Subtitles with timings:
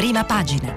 [0.00, 0.72] prima pagina.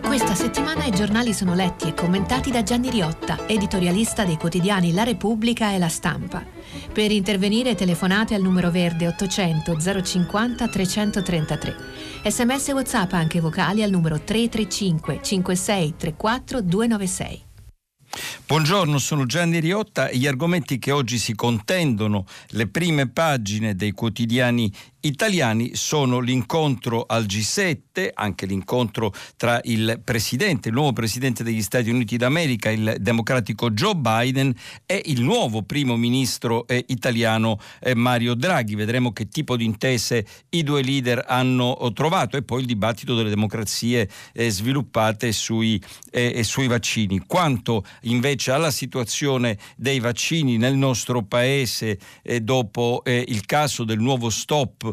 [0.00, 5.02] Questa settimana i giornali sono letti e commentati da Gianni Riotta, editorialista dei quotidiani La
[5.02, 6.42] Repubblica e La Stampa.
[6.90, 11.76] Per intervenire telefonate al numero verde 800 050 333.
[12.24, 17.44] Sms WhatsApp anche vocali al numero 335 56 34 296.
[18.46, 20.08] Buongiorno, sono Gianni Riotta.
[20.08, 24.70] E gli argomenti che oggi si contendono le prime pagine dei quotidiani
[25.04, 31.90] italiani sono l'incontro al G7, anche l'incontro tra il presidente, il nuovo presidente degli Stati
[31.90, 34.54] Uniti d'America, il democratico Joe Biden
[34.86, 38.74] e il nuovo primo ministro eh, italiano eh, Mario Draghi.
[38.74, 43.28] Vedremo che tipo di intese i due leader hanno trovato e poi il dibattito delle
[43.28, 47.22] democrazie eh, sviluppate sui, eh, sui vaccini.
[47.26, 53.98] Quanto invece alla situazione dei vaccini nel nostro paese eh, dopo eh, il caso del
[53.98, 54.92] nuovo stop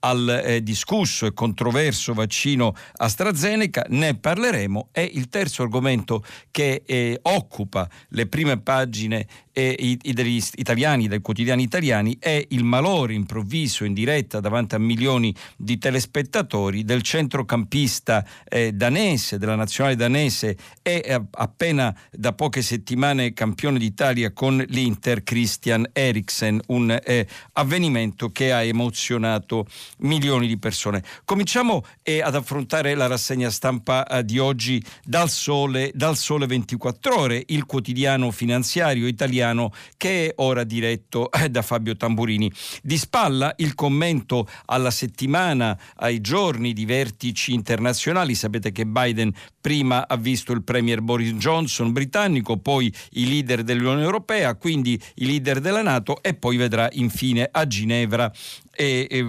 [0.00, 4.88] al eh, discusso e controverso vaccino AstraZeneca, ne parleremo.
[4.92, 11.20] E il terzo argomento che eh, occupa le prime pagine eh, i, degli italiani, dai
[11.20, 18.24] quotidiani italiani, è il malore improvviso in diretta davanti a milioni di telespettatori del centrocampista
[18.48, 20.56] eh, danese, della nazionale danese.
[20.82, 28.30] E eh, appena da poche settimane campione d'Italia con l'Inter Christian Eriksen, un eh, avvenimento
[28.30, 29.66] che ha emozionato
[30.00, 31.02] milioni di persone.
[31.24, 37.18] Cominciamo eh, ad affrontare la rassegna stampa eh, di oggi dal sole, dal sole 24
[37.18, 42.50] ore, il quotidiano finanziario italiano che è ora diretto eh, da Fabio Tamburini.
[42.82, 48.34] Di spalla il commento alla settimana, ai giorni di vertici internazionali.
[48.34, 54.02] Sapete che Biden prima ha visto il premier Boris Johnson britannico, poi i leader dell'Unione
[54.02, 58.30] Europea, quindi i leader della Nato e poi vedrà infine a Ginevra
[58.74, 59.26] e, e,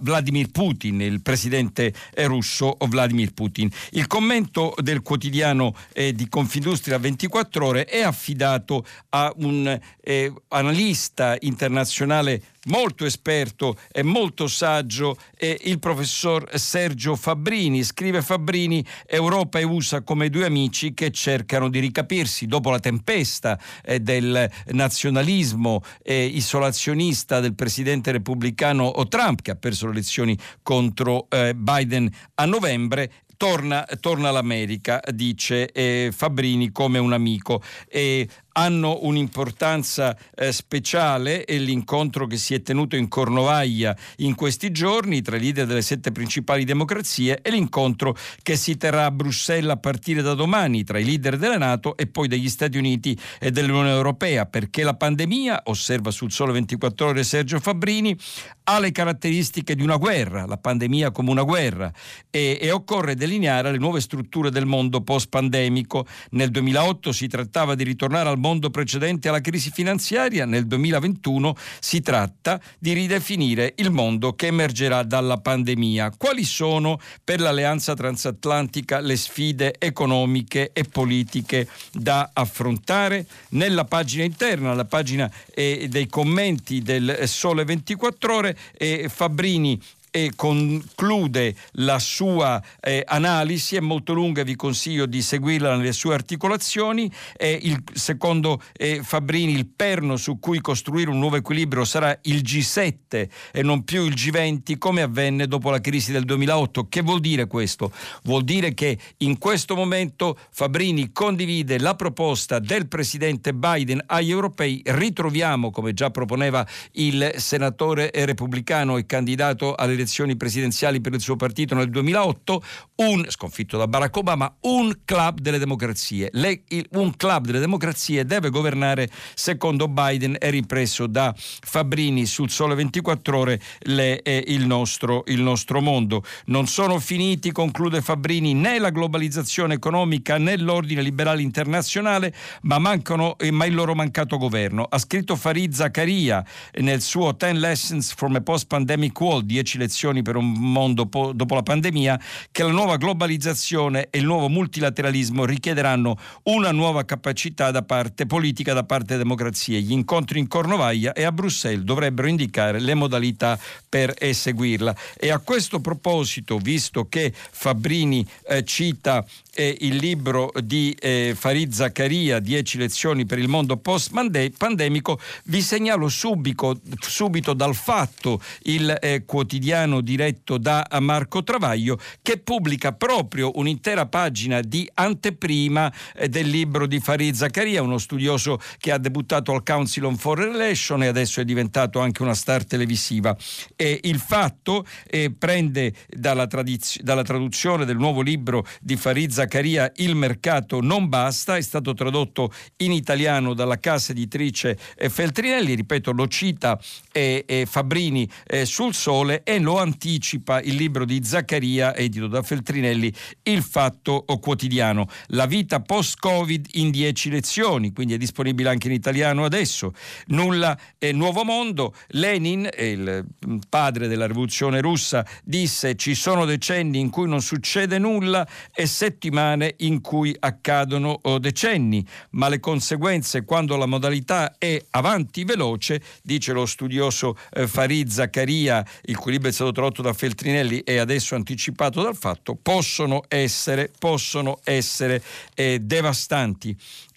[0.00, 3.70] Vladimir Putin, il presidente russo Vladimir Putin.
[3.90, 11.36] Il commento del quotidiano eh, di Confindustria 24 ore è affidato a un eh, analista
[11.40, 17.82] internazionale molto esperto e molto saggio è il professor Sergio Fabbrini.
[17.82, 23.58] Scrive Fabbrini, Europa e USA come due amici che cercano di ricapirsi dopo la tempesta
[23.82, 31.26] eh, del nazionalismo eh, isolazionista del presidente repubblicano Trump che ha perso le elezioni contro
[31.30, 33.10] eh, Biden a novembre
[33.40, 37.62] torna, torna all'America, dice eh, Fabbrini come un amico.
[37.88, 44.70] E hanno un'importanza eh, speciale e l'incontro che si è tenuto in Cornovaglia in questi
[44.70, 49.70] giorni tra i leader delle sette principali democrazie e l'incontro che si terrà a Bruxelles
[49.70, 53.50] a partire da domani tra i leader della Nato e poi degli Stati Uniti e
[53.50, 58.16] dell'Unione Europea perché la pandemia, osserva sul Sole 24 ore Sergio Fabbrini,
[58.64, 61.92] ha le caratteristiche di una guerra, la pandemia come una guerra
[62.30, 66.06] e, e occorre delineare le nuove strutture del mondo post-pandemico.
[66.30, 72.00] Nel 2008 si trattava di ritornare al mondo precedente alla crisi finanziaria, nel 2021 si
[72.00, 76.14] tratta di ridefinire il mondo che emergerà dalla pandemia.
[76.16, 83.26] Quali sono per l'alleanza transatlantica le sfide economiche e politiche da affrontare?
[83.50, 90.32] Nella pagina interna, la pagina eh, dei commenti del Sole 24 ore, eh, Fabbrini e
[90.34, 97.10] conclude la sua eh, analisi, è molto lunga, vi consiglio di seguirla nelle sue articolazioni.
[97.36, 102.42] Eh, il, secondo eh, Fabrini il perno su cui costruire un nuovo equilibrio sarà il
[102.42, 106.88] G7 e non più il G20 come avvenne dopo la crisi del 2008.
[106.88, 107.92] Che vuol dire questo?
[108.24, 114.82] Vuol dire che in questo momento Fabrini condivide la proposta del presidente Biden agli europei,
[114.84, 121.36] ritroviamo, come già proponeva il senatore repubblicano e candidato alle elezioni presidenziali per il suo
[121.36, 122.62] partito nel 2008,
[122.96, 126.30] un, sconfitto da Barack Obama, un club delle democrazie.
[126.32, 132.50] Le, il, un club delle democrazie deve governare, secondo Biden, è ripreso da Fabrini sul
[132.50, 136.24] Sole 24 Ore, le, eh, il, nostro, il nostro mondo.
[136.46, 143.38] Non sono finiti, conclude Fabrini, né la globalizzazione economica né l'ordine liberale internazionale, ma, mancano,
[143.38, 144.84] eh, ma il loro mancato governo.
[144.88, 146.44] Ha scritto Farid Zakaria
[146.80, 151.32] nel suo Ten Lessons from a Post-Pandemic World, 10 lezioni lezioni per un mondo po-
[151.32, 152.20] dopo la pandemia,
[152.52, 158.72] che la nuova globalizzazione e il nuovo multilateralismo richiederanno una nuova capacità da parte politica,
[158.72, 159.80] da parte delle democrazie.
[159.80, 163.58] Gli incontri in Cornovaglia e a Bruxelles dovrebbero indicare le modalità
[163.88, 164.94] per eseguirla.
[165.18, 171.72] E a questo proposito, visto che Fabbrini eh, cita eh, il libro di eh, Farid
[171.72, 179.24] Zaccaria, 10 lezioni per il mondo post-pandemico, vi segnalo subito, subito dal fatto il eh,
[179.24, 186.86] quotidiano diretto da Marco Travaglio che pubblica proprio un'intera pagina di anteprima eh, del libro
[186.86, 191.40] di Farid Zaccaria, uno studioso che ha debuttato al Council on Foreign Relations e adesso
[191.40, 193.36] è diventato anche una star televisiva.
[193.76, 199.90] E il fatto eh, prende dalla, tradiz- dalla traduzione del nuovo libro di Farid Zaccaria
[199.96, 204.78] Il mercato non basta, è stato tradotto in italiano dalla casa editrice
[205.08, 206.78] Feltrinelli, ripeto lo cita
[207.12, 212.42] eh, eh, Fabrini eh, sul sole e lo anticipa il libro di Zaccaria edito da
[212.42, 213.12] Feltrinelli
[213.42, 215.06] Il fatto quotidiano.
[215.28, 219.92] La vita post-Covid in dieci lezioni, quindi è disponibile anche in italiano adesso.
[220.28, 221.94] Nulla è nuovo mondo.
[222.08, 223.24] Lenin, il
[223.68, 229.18] padre della rivoluzione russa, disse ci sono decenni in cui non succede nulla e settimane
[229.30, 236.02] settimane in cui accadono oh, decenni, ma le conseguenze quando la modalità è avanti veloce,
[236.22, 240.96] dice lo studioso eh, Farid Zaccaria, il cui libro è stato tradotto da Feltrinelli e
[240.96, 245.22] adesso anticipato dal fatto, possono essere, possono essere
[245.54, 246.74] eh, devastanti.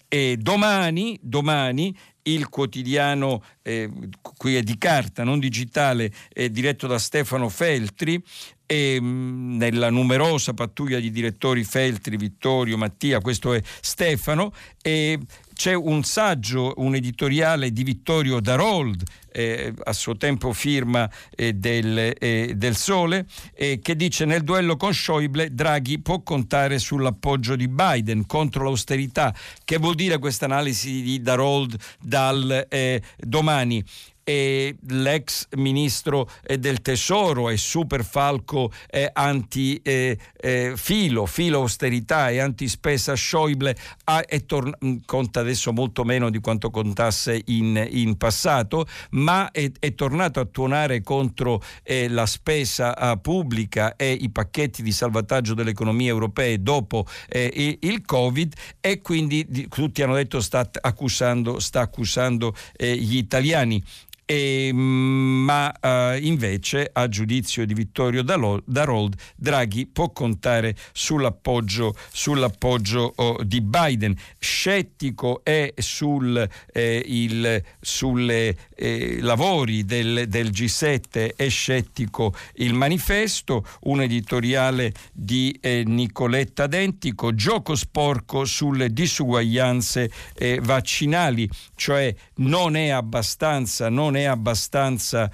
[0.08, 1.96] E domani, domani
[2.26, 3.90] il quotidiano, eh,
[4.36, 8.22] qui è di carta, non digitale, eh, diretto da Stefano Feltri,
[8.66, 14.52] e mm, nella numerosa pattuglia di direttori Feltri, Vittorio, Mattia, questo è Stefano,
[14.82, 15.18] e
[15.54, 19.02] c'è un saggio, un editoriale di Vittorio Darold,
[19.32, 24.76] eh, a suo tempo firma eh, del, eh, del, Sole, eh, che dice nel duello
[24.76, 29.34] con Schäuble Draghi può contare sull'appoggio di Biden contro l'austerità.
[29.64, 33.82] Che vuol dire questa analisi di Darold dal eh, domani?
[34.24, 41.58] E l'ex ministro eh, del tesoro e super falco eh, anti eh, eh, filo, filo
[41.58, 47.86] austerità e antispesa Schäuble ha, torn- mm, conta adesso molto meno di quanto contasse in,
[47.90, 54.10] in passato, ma è, è, tornato a tuonare contro eh, la spesa eh, pubblica e
[54.12, 60.40] i pacchetti di salvataggio delle economie europee dopo il Covid e quindi tutti hanno detto
[60.40, 63.82] sta accusando, sta accusando gli italiani.
[64.26, 73.42] E, ma uh, invece, a giudizio di Vittorio Darold, Draghi può contare sull'appoggio, sull'appoggio oh,
[73.42, 74.16] di Biden.
[74.38, 83.66] Scettico è sul, eh, il, sulle eh, lavori del, del, G7, è scettico il manifesto,
[83.82, 92.88] un editoriale di eh, Nicoletta Dentico, gioco sporco sulle disuguaglianze eh, vaccinali, cioè non è
[92.88, 95.28] abbastanza, non non è abbastanza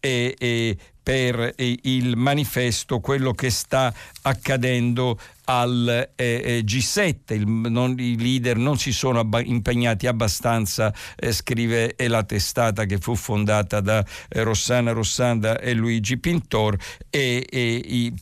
[0.00, 3.92] eh, eh, per eh, il manifesto quello che sta
[4.22, 10.92] accadendo al eh, eh G7, il, non, i leader non si sono abba- impegnati abbastanza,
[11.16, 16.76] eh, scrive la testata che fu fondata da eh, Rossana Rossanda e Luigi Pintor
[17.10, 18.14] e, e i,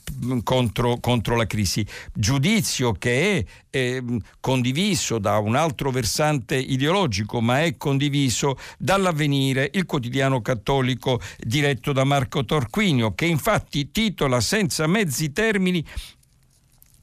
[0.43, 1.87] contro, contro, la crisi.
[2.13, 4.03] Giudizio che è
[4.39, 12.05] condiviso da un altro versante ideologico, ma è condiviso dall'avvenire, il quotidiano cattolico diretto da
[12.05, 15.85] Marco Torquinio, che infatti titola senza mezzi termini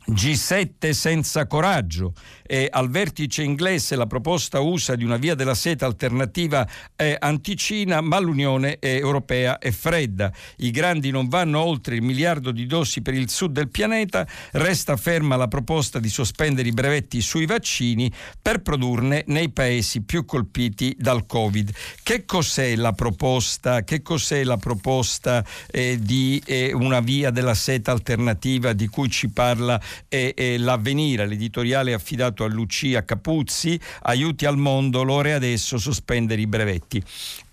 [0.10, 2.14] G7 senza coraggio.
[2.52, 8.02] E al vertice inglese la proposta USA di una via della seta alternativa è anticina,
[8.02, 10.30] ma l'Unione Europea è fredda.
[10.58, 14.98] I grandi non vanno oltre il miliardo di dosi per il sud del pianeta, resta
[14.98, 18.12] ferma la proposta di sospendere i brevetti sui vaccini
[18.42, 21.72] per produrne nei paesi più colpiti dal Covid.
[22.04, 23.86] Che cos'è la proposta?
[23.86, 29.30] Che cos'è la proposta eh, di eh, una via della seta alternativa di cui ci
[29.30, 36.42] parla e, e l'avvenire, l'editoriale affidato a Lucia Capuzzi, aiuti al mondo, l'ora adesso sospendere
[36.42, 37.04] i brevetti.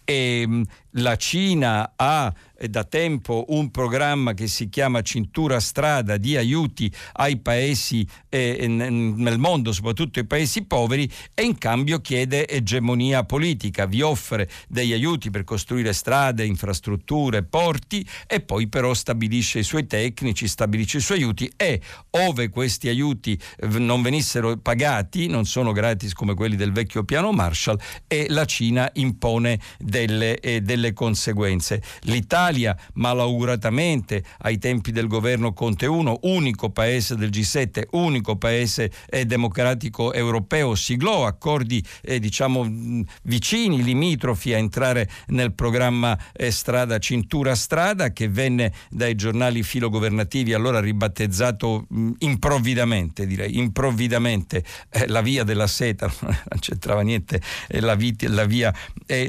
[0.04, 2.32] E, ehm, la Cina ha
[2.66, 9.38] da tempo un programma che si chiama Cintura Strada di aiuti ai paesi eh, nel
[9.38, 15.30] mondo, soprattutto ai paesi poveri, e in cambio chiede egemonia politica, vi offre degli aiuti
[15.30, 21.18] per costruire strade, infrastrutture, porti e poi però stabilisce i suoi tecnici, stabilisce i suoi
[21.18, 21.80] aiuti e
[22.10, 27.78] ove questi aiuti non venissero pagati, non sono gratis come quelli del vecchio piano Marshall,
[28.08, 31.82] e la Cina impone delle, eh, delle conseguenze.
[32.02, 39.24] L'Italia malauguratamente ai tempi del governo Conte 1, unico paese del G7, unico paese eh,
[39.24, 47.54] democratico europeo, siglò accordi eh, diciamo vicini, limitrofi a entrare nel programma eh, strada cintura
[47.54, 55.44] strada che venne dai giornali filogovernativi allora ribattezzato mh, improvvidamente direi, improvvidamente eh, la via
[55.44, 58.72] della seta, non c'entrava niente eh, la, vit- la, via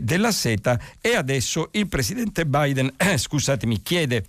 [0.02, 1.39] della seta e adesso
[1.72, 4.26] il presidente Biden, scusatemi, chiede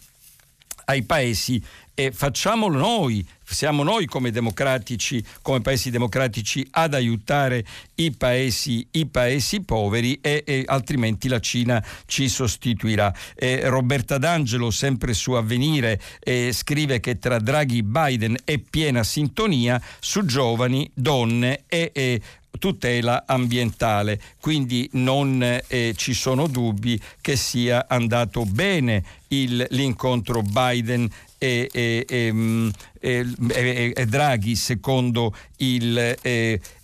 [0.86, 1.62] ai paesi
[1.94, 7.62] e facciamolo noi, siamo noi come democratici, come paesi democratici ad aiutare
[7.96, 13.14] i paesi, i paesi poveri e, e, altrimenti la Cina ci sostituirà.
[13.34, 19.04] Eh, Roberta D'Angelo, sempre su Avvenire, eh, scrive che tra Draghi e Biden è piena
[19.04, 22.20] sintonia su giovani, donne e, e
[22.58, 31.08] tutela ambientale, quindi non eh, ci sono dubbi che sia andato bene il, l'incontro Biden
[31.42, 32.68] e, e, e, mm,
[33.00, 36.16] e, Draghi secondo il,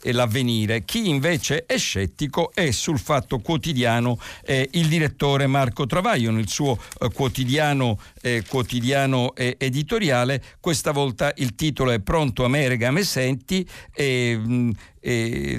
[0.01, 0.85] l'avvenire.
[0.85, 6.79] Chi invece è scettico è sul fatto quotidiano eh, il direttore Marco Travaglio nel suo
[7.01, 10.43] eh, quotidiano, eh, quotidiano editoriale.
[10.59, 13.67] Questa volta il titolo è Pronto a Merega me senti.
[14.01, 14.71] Mm,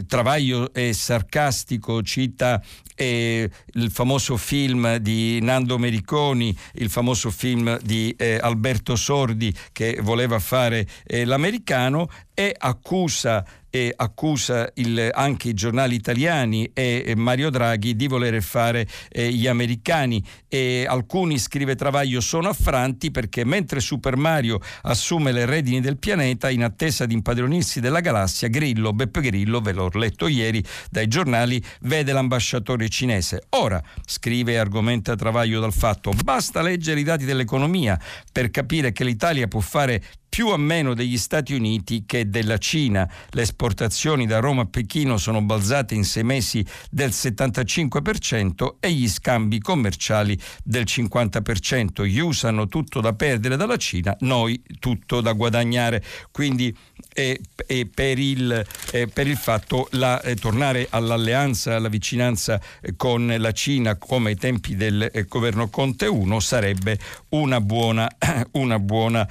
[0.08, 2.62] Travaglio è sarcastico, cita
[3.00, 10.00] eh, il famoso film di Nando Mericoni, il famoso film di eh, Alberto Sordi che
[10.02, 17.50] voleva fare eh, l'americano e accusa e accusa il, anche i giornali italiani e, Mario
[17.50, 23.80] Draghi di voler fare eh, gli americani e alcuni, scrive Travaglio, sono affranti perché mentre
[23.80, 29.22] Super Mario assume le redini del pianeta in attesa di impadronirsi della galassia, Grillo, Beppe
[29.22, 33.44] Grillo, ve l'ho letto ieri dai giornali, vede l'ambasciatore cinese.
[33.50, 38.00] Ora, scrive e argomenta Travaglio dal fatto, basta leggere i dati dell'economia
[38.32, 43.10] per capire che l'Italia può fare più o meno degli Stati Uniti che della Cina.
[43.32, 49.08] Le esportazioni da Roma a Pechino sono balzate in sei mesi del 75% e gli
[49.10, 52.06] scambi commerciali del 50%.
[52.06, 56.04] Gli USA hanno tutto da perdere dalla Cina, noi tutto da guadagnare.
[56.32, 56.76] Quindi
[57.14, 62.96] eh, eh, per, il, eh, per, il, fatto la, eh, tornare all'alleanza, alla vicinanza eh,
[62.96, 68.08] con la Cina come ai tempi del eh, governo Conte 1 sarebbe una buona,
[68.54, 69.28] una buona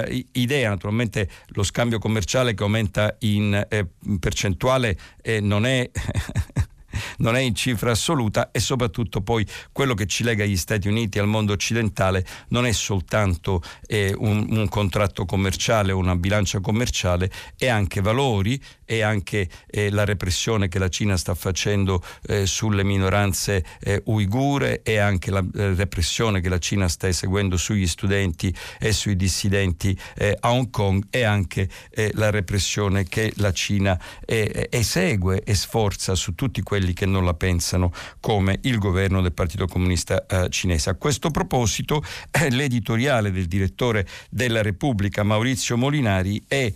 [0.00, 0.70] eh, idea.
[0.70, 3.86] Naturalmente lo scambio commerciale che aumenta in, eh,
[4.18, 5.88] percentuale eh, non è
[7.18, 11.18] non è in cifra assoluta e soprattutto poi quello che ci lega agli Stati Uniti
[11.18, 17.30] al mondo occidentale non è soltanto eh, un, un, contratto commerciale o una bilancia commerciale,
[17.56, 22.84] è anche valori, è anche eh, la repressione che la Cina sta facendo eh, sulle
[22.84, 28.54] minoranze eh, uigure, è anche la eh, repressione che la Cina sta eseguendo sugli studenti
[28.78, 31.68] e sui dissidenti eh, a Hong Kong, è anche
[32.14, 37.34] la repressione che la Cina esegue e sforza su tutti quelli quelli che non la
[37.34, 40.90] pensano come il governo del Partito Comunista eh, Cinese.
[40.90, 46.72] A questo proposito, eh, l'editoriale del direttore della Repubblica Maurizio Molinari è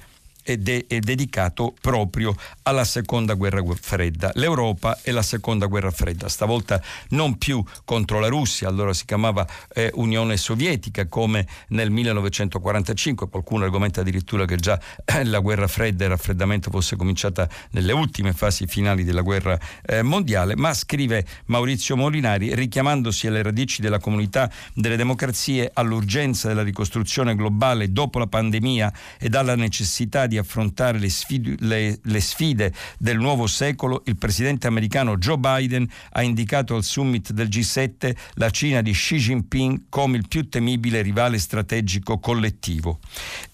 [0.55, 6.81] de- è dedicato proprio alla seconda guerra fredda, l'Europa e la seconda guerra fredda, stavolta
[7.11, 13.65] non più contro la Russia, allora si chiamava eh, Unione Sovietica come nel 1945, qualcuno
[13.65, 18.33] argomenta addirittura che già eh, la guerra fredda e il raffreddamento fosse cominciata nelle ultime
[18.33, 24.50] fasi finali della guerra eh, mondiale, ma scrive Maurizio Molinari richiamandosi alle radici della comunità
[24.75, 30.99] delle democrazie, all'urgenza della ricostruzione globale dopo la pandemia e alla necessità di di affrontare
[30.99, 36.76] le sfide, le, le sfide del nuovo secolo, il presidente americano Joe Biden ha indicato
[36.76, 42.19] al summit del G7 la Cina di Xi Jinping come il più temibile rivale strategico
[42.19, 42.99] collettivo.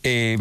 [0.01, 0.39] E,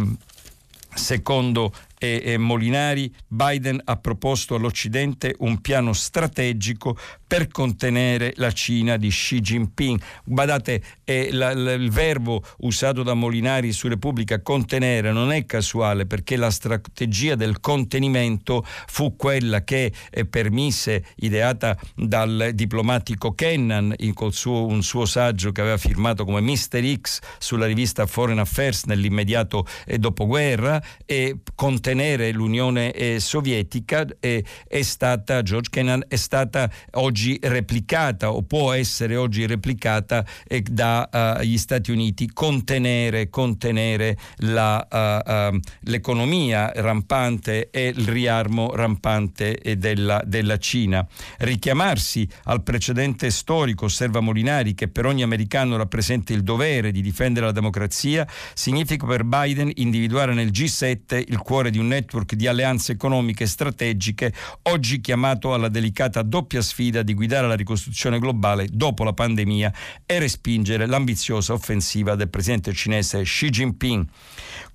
[0.93, 9.10] secondo e, Molinari, Biden ha proposto all'Occidente un piano strategico per contenere la Cina di
[9.10, 10.01] Xi Jinping.
[10.24, 16.50] Guardate, eh, il verbo usato da Molinari su Repubblica, contenere, non è casuale perché la
[16.50, 24.81] strategia del contenimento fu quella che eh, permise, ideata dal diplomatico Kennan in suo, un
[24.81, 27.00] suo saggio che aveva firmato come Mr.
[27.00, 34.45] X sulla rivista Foreign Affairs nell'immediato eh, dopoguerra, e contenere contenere l'Unione eh, Sovietica eh,
[34.65, 41.57] è stata, George Kennan è stata oggi replicata o può essere oggi replicata eh, dagli
[41.57, 50.57] Stati Uniti, contenere, contenere la, uh, uh, l'economia rampante e il riarmo rampante della, della
[50.57, 51.05] Cina.
[51.39, 57.48] Richiamarsi al precedente storico, osserva Molinari, che per ogni americano rappresenta il dovere di difendere
[57.48, 62.93] la democrazia, significa per Biden individuare nel G7 il cuore di un network di alleanze
[62.93, 64.33] economiche strategiche,
[64.63, 69.73] oggi chiamato alla delicata doppia sfida di guidare la ricostruzione globale dopo la pandemia
[70.05, 74.05] e respingere l'ambiziosa offensiva del presidente cinese Xi Jinping.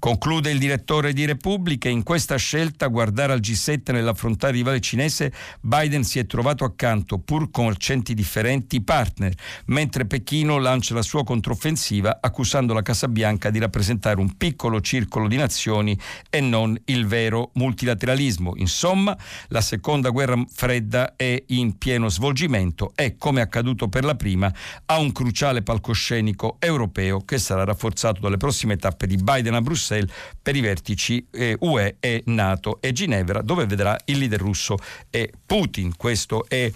[0.06, 5.32] Conclude il direttore di Repubblica, in questa scelta guardare al G7 nell'affrontare il rivale cinese,
[5.60, 9.34] Biden si è trovato accanto, pur con accenti differenti, partner,
[9.64, 15.26] mentre Pechino lancia la sua controffensiva accusando la Casa Bianca di rappresentare un piccolo circolo
[15.26, 15.98] di nazioni
[16.30, 18.52] e non il vero multilateralismo.
[18.58, 24.54] Insomma, la seconda guerra fredda è in pieno svolgimento e, come accaduto per la prima,
[24.84, 29.94] ha un cruciale palcoscenico europeo che sarà rafforzato dalle prossime tappe di Biden a Bruxelles
[29.96, 30.10] Bruxelles
[30.42, 34.76] per i vertici eh, UE e NATO e Ginevra dove vedrà il leader russo
[35.10, 35.96] e Putin.
[35.96, 36.70] Questo è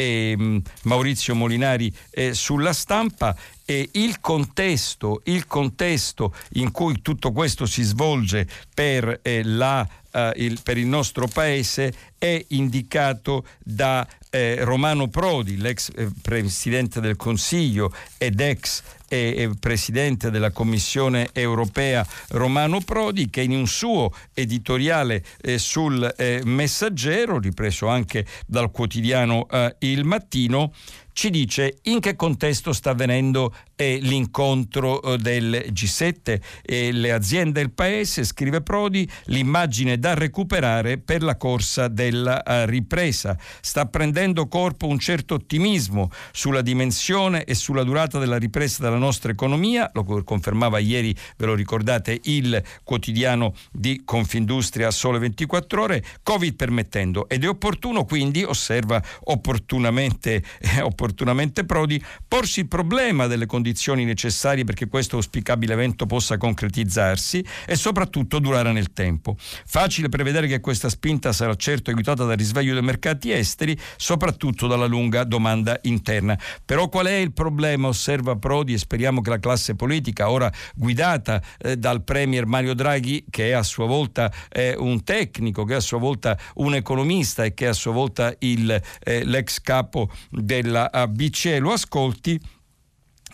[0.00, 3.36] e mm, Maurizio Molinari eh, sulla stampa
[3.70, 10.18] e il contesto, il contesto, in cui tutto questo si svolge per, eh, la, uh,
[10.34, 17.14] il, per il nostro paese è indicato da eh, Romano Prodi, l'ex eh, Presidente del
[17.14, 25.24] Consiglio ed ex e presidente della Commissione europea Romano Prodi, che in un suo editoriale
[25.40, 30.72] eh, sul eh, Messaggero, ripreso anche dal quotidiano eh, Il Mattino,
[31.12, 37.60] ci dice in che contesto sta avvenendo eh, l'incontro eh, del G7 e le aziende
[37.60, 43.38] del paese, scrive Prodi, l'immagine da recuperare per la corsa della uh, ripresa.
[43.62, 49.32] Sta prendendo corpo un certo ottimismo sulla dimensione e sulla durata della ripresa della nostra
[49.32, 56.54] economia, lo confermava ieri, ve lo ricordate, il quotidiano di Confindustria Sole 24 ore, Covid
[56.54, 57.28] permettendo.
[57.30, 63.68] Ed è opportuno quindi, osserva opportunamente, eh, opportunamente Prodi, porsi il problema delle condizioni
[64.04, 69.36] necessarie perché questo auspicabile evento possa concretizzarsi e soprattutto durare nel tempo.
[69.38, 74.86] Facile prevedere che questa spinta sarà certo aiutata dal risveglio dei mercati esteri, soprattutto dalla
[74.86, 76.38] lunga domanda interna.
[76.64, 77.88] Però qual è il problema?
[77.88, 83.24] Osserva Prodi e speriamo che la classe politica, ora guidata eh, dal Premier Mario Draghi,
[83.30, 87.44] che è a sua volta eh, un tecnico, che è a sua volta un economista
[87.44, 92.40] e che è a sua volta il, eh, l'ex capo della BCE lo ascolti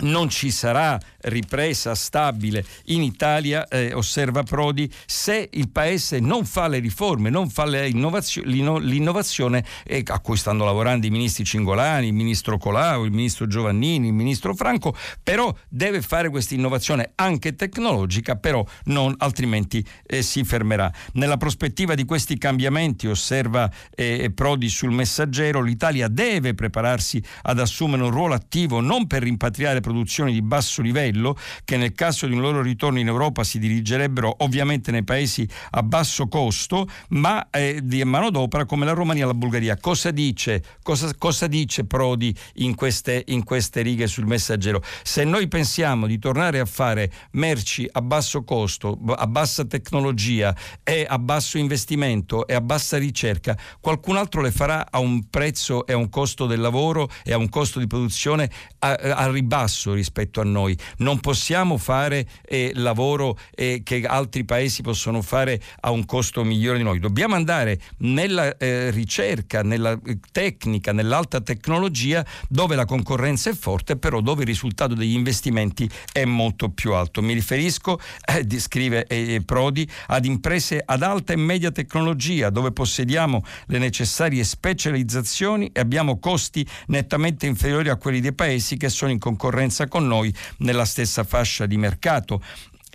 [0.00, 6.68] non ci sarà ripresa stabile in Italia, eh, osserva Prodi, se il Paese non fa
[6.68, 12.58] le riforme, non fa l'innovazione eh, a cui stanno lavorando i ministri Cingolani, il ministro
[12.58, 18.64] Colau, il ministro Giovannini, il ministro Franco, però deve fare questa innovazione anche tecnologica, però
[18.84, 20.92] non altrimenti eh, si fermerà.
[21.14, 28.02] Nella prospettiva di questi cambiamenti, osserva eh, Prodi sul messaggero, l'Italia deve prepararsi ad assumere
[28.02, 32.40] un ruolo attivo non per rimpatriare produzioni di basso livello che nel caso di un
[32.40, 38.02] loro ritorno in Europa si dirigerebbero ovviamente nei paesi a basso costo, ma eh, di
[38.02, 39.76] manodopera come la Romania e la Bulgaria.
[39.76, 44.82] Cosa dice, cosa, cosa dice Prodi in queste, in queste righe sul messaggero?
[45.04, 51.06] Se noi pensiamo di tornare a fare merci a basso costo, a bassa tecnologia e
[51.08, 55.92] a basso investimento e a bassa ricerca, qualcun altro le farà a un prezzo e
[55.92, 59.92] a un costo del lavoro e a un costo di produzione a, a ribasso basso
[59.92, 60.76] rispetto a noi.
[60.98, 66.78] Non possiamo fare eh, lavoro eh, che altri paesi possono fare a un costo migliore
[66.78, 66.98] di noi.
[66.98, 73.96] Dobbiamo andare nella eh, ricerca, nella eh, tecnica, nell'alta tecnologia dove la concorrenza è forte,
[73.96, 77.20] però dove il risultato degli investimenti è molto più alto.
[77.20, 83.44] Mi riferisco, eh, scrive eh, Prodi, ad imprese ad alta e media tecnologia dove possediamo
[83.66, 89.18] le necessarie specializzazioni e abbiamo costi nettamente inferiori a quelli dei paesi che sono in
[89.18, 92.42] concorrenza concorrenza con noi nella stessa fascia di mercato.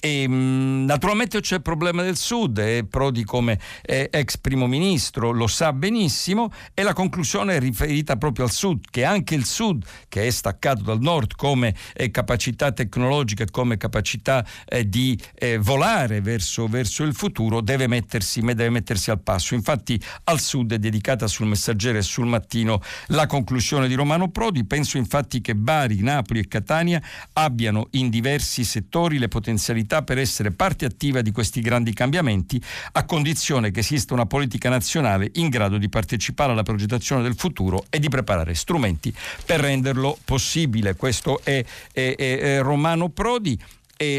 [0.03, 5.29] E, mm, naturalmente c'è il problema del Sud e Prodi come eh, ex primo ministro
[5.29, 9.85] lo sa benissimo e la conclusione è riferita proprio al Sud, che anche il Sud,
[10.09, 15.59] che è staccato dal Nord come eh, capacità tecnologica e come capacità eh, di eh,
[15.59, 19.53] volare verso, verso, il futuro, deve mettersi, deve mettersi al passo.
[19.53, 24.65] Infatti al Sud è dedicata sul messaggero e sul mattino la conclusione di Romano Prodi.
[24.65, 26.99] Penso infatti che Bari, Napoli e Catania
[27.33, 32.61] abbiano in diversi settori le potenzialità capacità per essere parte attiva di questi grandi cambiamenti,
[32.93, 37.83] a condizione che esista una politica nazionale in grado di partecipare alla progettazione del futuro
[37.89, 39.13] e di preparare strumenti
[39.45, 40.95] per renderlo possibile.
[40.95, 43.59] Questo è, è, è Romano Prodi.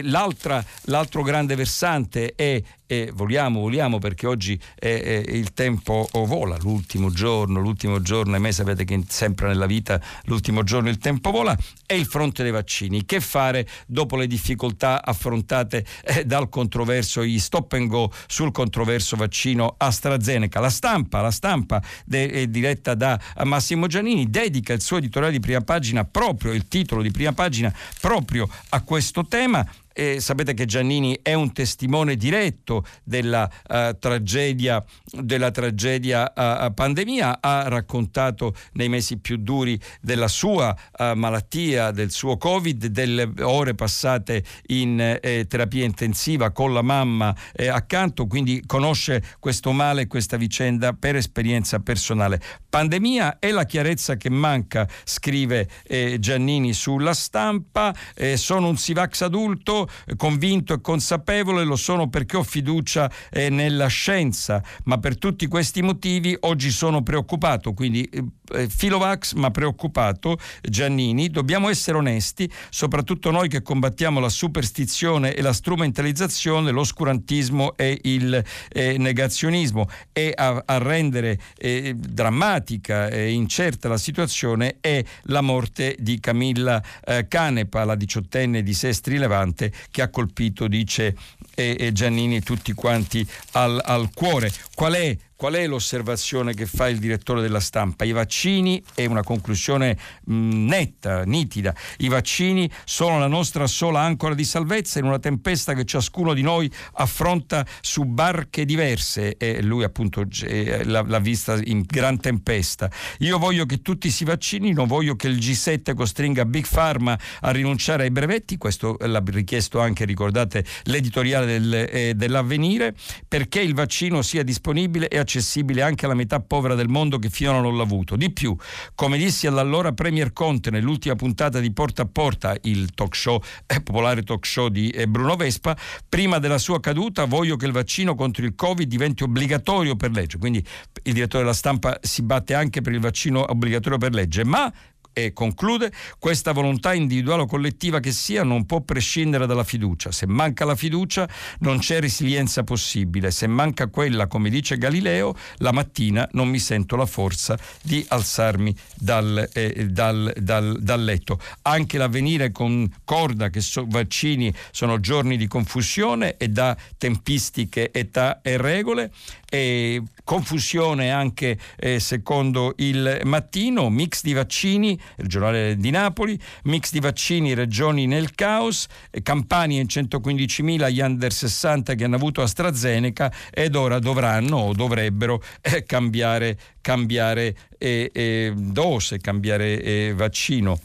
[0.03, 7.59] L'altro grande versante è e vogliamo, vogliamo perché oggi eh, il tempo vola, l'ultimo giorno,
[7.59, 11.95] l'ultimo giorno, e me sapete che sempre nella vita l'ultimo giorno il tempo vola, è
[11.95, 13.07] il fronte dei vaccini.
[13.07, 19.17] Che fare dopo le difficoltà affrontate eh, dal controverso, gli stop and go sul controverso
[19.17, 20.61] vaccino AstraZeneca?
[20.61, 25.63] La stampa, la stampa de, diretta da Massimo Giannini dedica il suo editoriale di prima
[25.63, 31.19] pagina proprio, il titolo di prima pagina proprio a questo tema e sapete che Giannini
[31.23, 39.19] è un testimone diretto della uh, tragedia, della tragedia uh, pandemia, ha raccontato nei mesi
[39.19, 45.85] più duri della sua uh, malattia, del suo Covid, delle ore passate in eh, terapia
[45.85, 52.41] intensiva con la mamma eh, accanto, quindi conosce questo male questa vicenda per esperienza personale.
[52.69, 57.95] Pandemia è la chiarezza che manca, scrive eh, Giannini sulla stampa,
[58.35, 59.82] sono un Sivax adulto,
[60.17, 65.83] convinto e consapevole, lo sono perché ho fiducia eh, nella scienza, ma per tutti questi
[65.83, 73.31] motivi oggi sono preoccupato, quindi eh, eh, Filovax ma preoccupato Giannini, dobbiamo essere onesti, soprattutto
[73.31, 80.63] noi che combattiamo la superstizione e la strumentalizzazione, l'oscurantismo e il eh, negazionismo e a,
[80.65, 87.85] a rendere eh, drammatica e incerta la situazione è la morte di Camilla eh, Canepa,
[87.85, 91.17] la diciottenne di Sestri Levante che ha colpito, dice
[91.55, 94.53] eh, Giannini, tutti quanti al, al cuore.
[94.75, 98.05] Qual è Qual è l'osservazione che fa il direttore della stampa?
[98.05, 100.35] I vaccini, è una conclusione mh,
[100.67, 105.85] netta, nitida, i vaccini sono la nostra sola ancora di salvezza in una tempesta che
[105.85, 111.83] ciascuno di noi affronta su barche diverse e lui appunto eh, l'ha, l'ha vista in
[111.85, 112.89] gran tempesta.
[113.19, 118.05] Io voglio che tutti si vaccinino, voglio che il G7 costringa Big Pharma a rinunciare
[118.05, 122.95] ai brevetti, questo l'ha richiesto anche, ricordate, l'editoriale del, eh, dell'avvenire,
[123.27, 127.31] perché il vaccino sia disponibile e accessibile accessibile anche alla metà povera del mondo che
[127.31, 128.17] finora non l'ha avuto.
[128.17, 128.55] Di più,
[128.95, 133.81] come dissi all'allora Premier Conte nell'ultima puntata di Porta a Porta, il talk show, eh,
[133.81, 135.77] popolare talk show di eh, Bruno Vespa,
[136.09, 140.37] prima della sua caduta voglio che il vaccino contro il Covid diventi obbligatorio per legge.
[140.37, 140.65] Quindi
[141.05, 144.71] il direttore della stampa si batte anche per il vaccino obbligatorio per legge, ma
[145.13, 150.11] e conclude, questa volontà individuale o collettiva che sia non può prescindere dalla fiducia.
[150.11, 151.29] Se manca la fiducia
[151.61, 153.31] non c'è resilienza possibile.
[153.31, 158.75] Se manca quella, come dice Galileo, la mattina non mi sento la forza di alzarmi
[158.97, 161.39] dal, eh, dal, dal, dal letto.
[161.63, 168.57] Anche l'avvenire concorda che so, vaccini sono giorni di confusione e da tempistiche, età e
[168.57, 169.11] regole.
[169.55, 176.91] E confusione anche eh, secondo il mattino, mix di vaccini, il giornale di Napoli, mix
[176.91, 182.41] di vaccini, regioni nel caos, eh, Campania in 115.000 gli under 60 che hanno avuto
[182.41, 190.81] AstraZeneca ed ora dovranno o dovrebbero eh, cambiare, cambiare eh, eh, dose, cambiare eh, vaccino.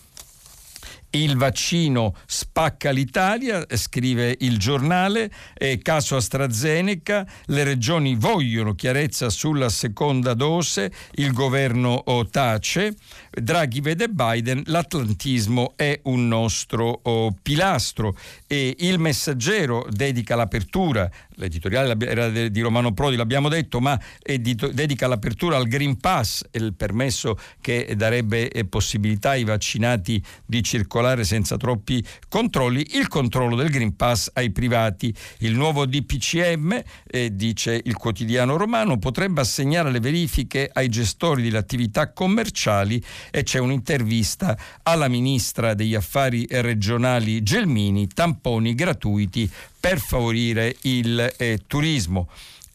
[1.12, 9.70] Il vaccino spacca l'Italia, scrive il giornale, eh, caso AstraZeneca, le regioni vogliono chiarezza sulla
[9.70, 12.94] seconda dose, il governo tace,
[13.32, 21.96] Draghi vede Biden, l'atlantismo è un nostro oh, pilastro e il messaggero dedica l'apertura, l'editoriale
[22.06, 27.94] era di Romano Prodi, l'abbiamo detto, ma dedica l'apertura al Green Pass, il permesso che
[27.96, 34.30] darebbe eh, possibilità ai vaccinati di circolare senza troppi controlli, il controllo del Green Pass
[34.34, 35.14] ai privati.
[35.40, 41.58] Il nuovo DPCM, eh, dice il quotidiano romano, potrebbe assegnare le verifiche ai gestori delle
[41.58, 50.76] attività commerciali e c'è un'intervista alla ministra degli affari regionali Gelmini, tamponi gratuiti per favorire
[50.82, 52.28] il eh, turismo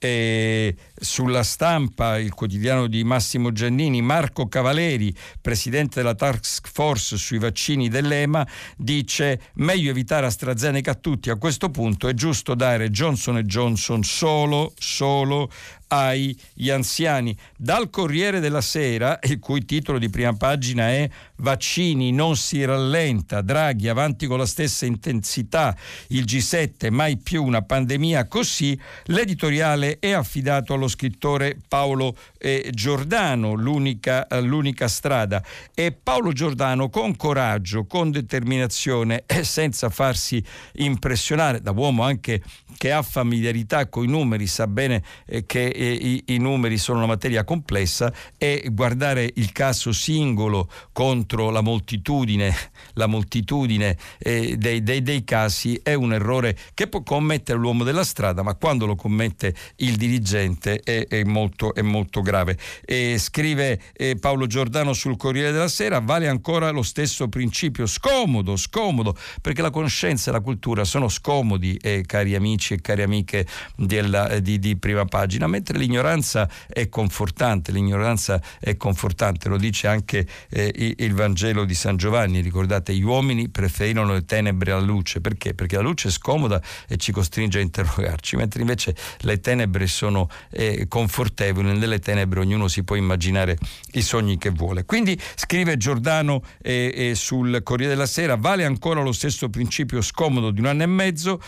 [0.02, 7.38] eh, sulla stampa, il quotidiano di Massimo Giannini, Marco Cavaleri, presidente della task force sui
[7.38, 8.44] vaccini dell'EMA,
[8.76, 14.72] dice meglio evitare AstraZeneca a tutti, a questo punto è giusto dare Johnson Johnson solo,
[14.76, 15.48] solo
[15.86, 17.36] agli anziani.
[17.56, 21.08] Dal Corriere della Sera, il cui titolo di prima pagina è
[21.42, 25.76] Vaccini non si rallenta, Draghi avanti con la stessa intensità,
[26.08, 33.54] il G7 mai più una pandemia così, l'editoriale è affidato allo scrittore Paolo eh, Giordano,
[33.54, 35.42] l'unica, l'unica strada.
[35.74, 40.42] E Paolo Giordano con coraggio, con determinazione e senza farsi
[40.74, 42.40] impressionare da uomo anche
[42.78, 46.98] che ha familiarità con i numeri, sa bene eh, che eh, i, i numeri sono
[46.98, 52.54] una materia complessa e guardare il caso singolo contro contro la moltitudine,
[52.94, 58.04] la moltitudine eh, dei, dei, dei, casi è un errore che può commettere l'uomo della
[58.04, 62.58] strada, ma quando lo commette il dirigente è, è, molto, è molto, grave.
[62.84, 68.56] E scrive eh, Paolo Giordano sul Corriere della Sera, vale ancora lo stesso principio, scomodo,
[68.56, 73.46] scomodo, perché la conoscenza e la cultura sono scomodi, eh, cari amici e cari amiche
[73.76, 79.86] della, eh, di, di prima pagina, mentre l'ignoranza è confortante, l'ignoranza è confortante, lo dice
[79.86, 85.20] anche eh, il Vangelo di San Giovanni, ricordate, gli uomini preferirono le tenebre alla luce,
[85.20, 85.54] perché?
[85.54, 90.28] Perché la luce è scomoda e ci costringe a interrogarci, mentre invece le tenebre sono
[90.50, 93.56] eh, confortevoli, nelle tenebre ognuno si può immaginare
[93.92, 94.84] i sogni che vuole.
[94.84, 100.50] Quindi scrive Giordano eh, eh, sul Corriere della Sera, vale ancora lo stesso principio scomodo
[100.50, 101.40] di un anno e mezzo,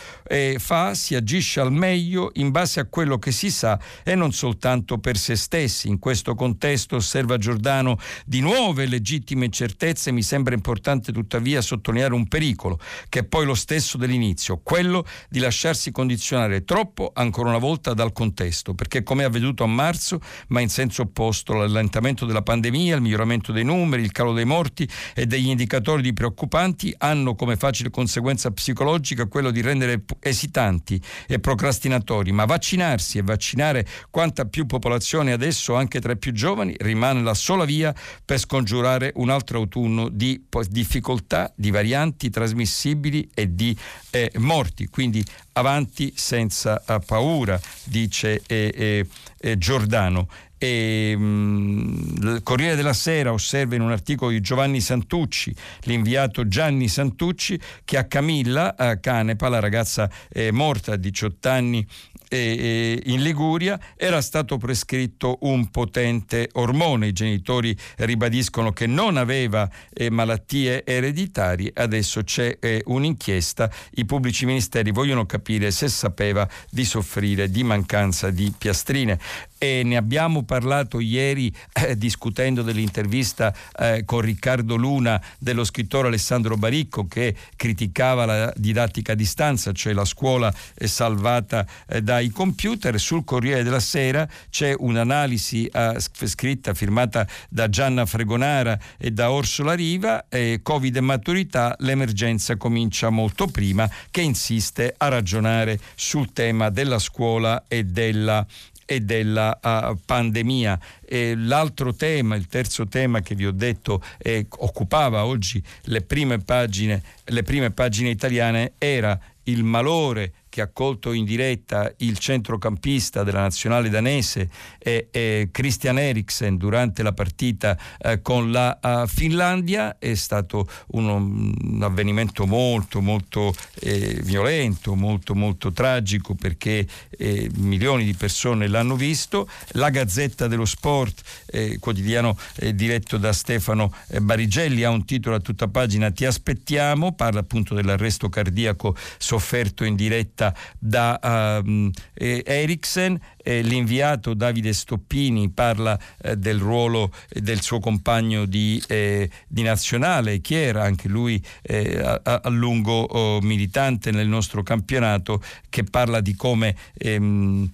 [0.58, 4.98] fa, si agisce al meglio in base a quello che si sa e non soltanto
[4.98, 5.88] per se stessi.
[5.88, 12.26] In questo contesto, osserva Giordano, di nuove legittime incertezze mi sembra importante tuttavia sottolineare un
[12.26, 17.94] pericolo, che è poi lo stesso dell'inizio, quello di lasciarsi condizionare troppo ancora una volta
[17.94, 22.96] dal contesto, perché come è avvenuto a marzo, ma in senso opposto, l'allentamento della pandemia,
[22.96, 27.56] il miglioramento dei numeri, il calo dei morti e degli indicatori di preoccupanti hanno come
[27.56, 34.66] facile conseguenza psicologica quello di rendere esitanti e procrastinatori, ma vaccinarsi e vaccinare quanta più
[34.66, 39.43] popolazione adesso, anche tra i più giovani, rimane la sola via per scongiurare un altro
[39.44, 43.76] altro autunno di difficoltà, di varianti trasmissibili e di
[44.10, 44.88] eh, morti.
[44.88, 49.06] Quindi avanti senza uh, paura, dice eh,
[49.38, 50.28] eh, Giordano.
[50.56, 56.48] E, mh, mm, il Corriere della Sera osserva in un articolo di Giovanni Santucci, l'inviato
[56.48, 61.86] Gianni Santucci, che a Camilla a Canepa, la ragazza eh, morta a 18 anni
[62.36, 67.08] eh, in Liguria, era stato prescritto un potente ormone.
[67.08, 74.46] I genitori ribadiscono che non aveva eh, malattie ereditarie, adesso c'è eh, un'inchiesta, i pubblici
[74.46, 79.18] ministeri vogliono capire se sapeva di soffrire di mancanza di piastrine.
[79.58, 86.56] E ne abbiamo parlato ieri eh, discutendo dell'intervista eh, con Riccardo Luna dello scrittore Alessandro
[86.56, 92.98] Baricco che criticava la didattica a distanza, cioè la scuola è salvata eh, dai computer.
[92.98, 99.74] Sul Corriere della Sera c'è un'analisi eh, scritta, firmata da Gianna Fregonara e da Orsola
[99.74, 100.26] Riva,
[100.62, 107.64] Covid e maturità, l'emergenza comincia molto prima, che insiste a ragionare sul tema della scuola
[107.68, 108.46] e della
[108.86, 110.78] e della uh, pandemia.
[111.04, 116.38] E l'altro tema, il terzo tema che vi ho detto eh, occupava oggi le prime
[116.38, 123.24] pagine, le prime pagine italiane era il malore che ha colto in diretta il centrocampista
[123.24, 129.96] della nazionale danese e, e Christian Eriksen durante la partita eh, con la uh, Finlandia
[129.98, 136.86] è stato uno, un avvenimento molto molto eh, violento, molto molto tragico perché
[137.18, 139.48] eh, milioni di persone l'hanno visto.
[139.72, 145.34] La Gazzetta dello Sport, eh, quotidiano eh, diretto da Stefano eh, Barigelli, ha un titolo
[145.34, 150.42] a tutta pagina Ti aspettiamo, parla appunto dell'arresto cardiaco sofferto in diretta
[150.80, 158.46] da um, Eriksen eh, l'inviato Davide Stoppini parla eh, del ruolo eh, del suo compagno
[158.46, 164.26] di, eh, di nazionale, che era anche lui eh, a, a, lungo oh, militante nel
[164.26, 167.68] nostro campionato, che parla di come ehm,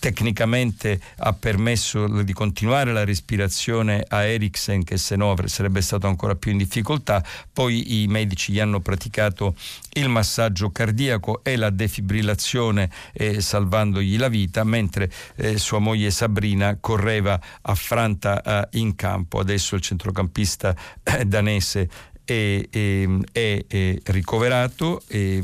[0.00, 6.34] tecnicamente ha permesso di continuare la respirazione a Eriksen, che se no sarebbe stato ancora
[6.34, 7.24] più in difficoltà.
[7.52, 9.54] Poi i medici gli hanno praticato
[9.94, 12.90] il massaggio cardiaco e la defibrillazione,
[13.38, 19.38] salvandogli la vita mentre eh, sua moglie Sabrina correva affranta eh, in campo.
[19.38, 21.90] Adesso il centrocampista eh, danese
[22.24, 25.42] è, è, è, è ricoverato e,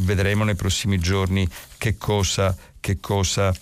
[0.00, 3.54] vedremo nei prossimi giorni che cosa, che cosa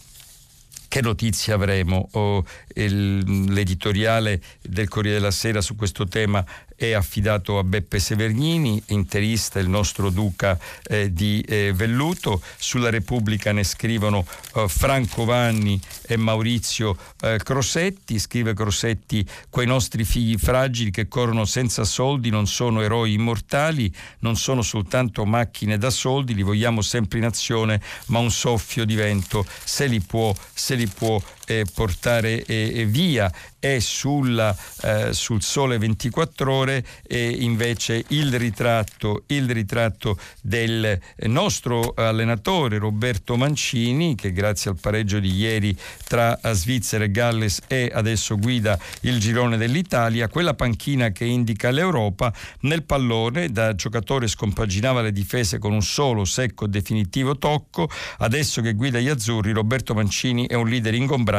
[0.88, 2.08] che notizie avremo?
[2.12, 6.44] Oh, il, l'editoriale del Corriere della Sera su questo tema
[6.76, 12.42] è affidato a Beppe Severnini, interista il nostro duca eh, di eh, Velluto.
[12.56, 18.18] Sulla Repubblica ne scrivono eh, Franco Vanni e Maurizio eh, Crosetti.
[18.18, 24.36] Scrive Crosetti, quei nostri figli fragili che corrono senza soldi non sono eroi immortali, non
[24.36, 29.46] sono soltanto macchine da soldi, li vogliamo sempre in azione, ma un soffio di vento
[29.64, 33.32] se li può, se li può eh, portare eh, via.
[33.64, 41.94] E sulla, eh, sul Sole 24 Ore e invece il ritratto, il ritratto del nostro
[41.96, 45.74] allenatore Roberto Mancini che grazie al pareggio di ieri
[46.06, 52.30] tra Svizzera e Galles e adesso guida il girone dell'Italia, quella panchina che indica l'Europa,
[52.60, 58.74] nel pallone da giocatore scompaginava le difese con un solo secco definitivo tocco, adesso che
[58.74, 61.33] guida gli azzurri Roberto Mancini è un leader ingombrante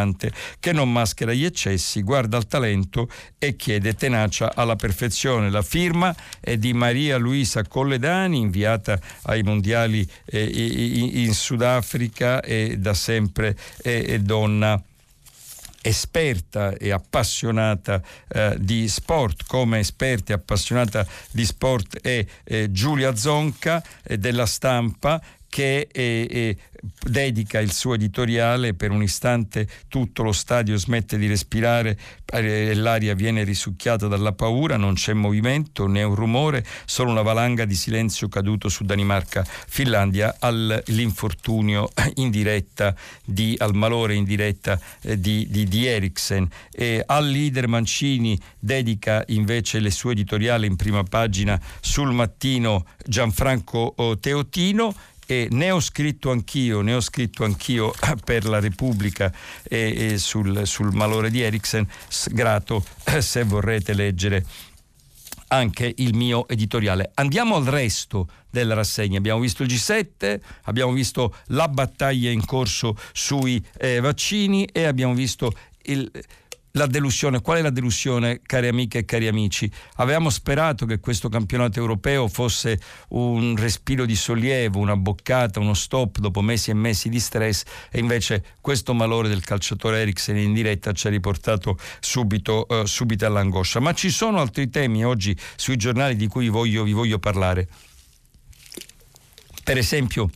[0.60, 5.50] che non maschera gli eccessi, guarda al talento e chiede tenacia alla perfezione.
[5.50, 12.94] La firma è di Maria Luisa Colledani, inviata ai mondiali eh, in Sudafrica e da
[12.94, 14.82] sempre è donna
[15.86, 23.16] esperta e appassionata eh, di sport, come esperta e appassionata di sport è eh, Giulia
[23.16, 25.22] Zonca eh, della stampa
[25.56, 26.58] che eh, eh,
[27.02, 33.14] dedica il suo editoriale per un istante tutto lo stadio smette di respirare e l'aria
[33.14, 38.28] viene risucchiata dalla paura, non c'è movimento né un rumore, solo una valanga di silenzio
[38.28, 45.86] caduto su Danimarca-Finlandia all'infortunio in diretta di, al malore in diretta eh, di, di, di
[45.86, 46.50] Eriksen.
[46.70, 53.94] E al leader Mancini dedica invece le sue editoriali in prima pagina sul mattino Gianfranco
[53.96, 54.94] oh, Teotino
[55.26, 59.32] e ne ho scritto anch'io, ne ho scritto anch'io per la Repubblica
[59.64, 61.88] e, e sul, sul, malore di Eriksen,
[62.32, 62.86] grato
[63.20, 64.46] se vorrete leggere
[65.48, 67.12] anche il mio editoriale.
[67.16, 69.18] Andiamo al resto della rassegna.
[69.18, 75.14] Abbiamo visto il G7, abbiamo visto la battaglia in corso sui eh, vaccini e abbiamo
[75.14, 76.10] visto il
[76.76, 77.42] la delusione.
[77.42, 79.70] Qual è la delusione, cari amiche e cari amici?
[79.96, 86.20] Avevamo sperato che questo campionato europeo fosse un respiro di sollievo, una boccata, uno stop
[86.20, 90.92] dopo mesi e mesi di stress e invece questo malore del calciatore Eriksen in diretta
[90.92, 93.80] ci ha riportato subito, uh, subito all'angoscia.
[93.80, 97.68] Ma ci sono altri temi oggi sui giornali di cui voglio, vi voglio parlare.
[99.64, 100.30] Per esempio,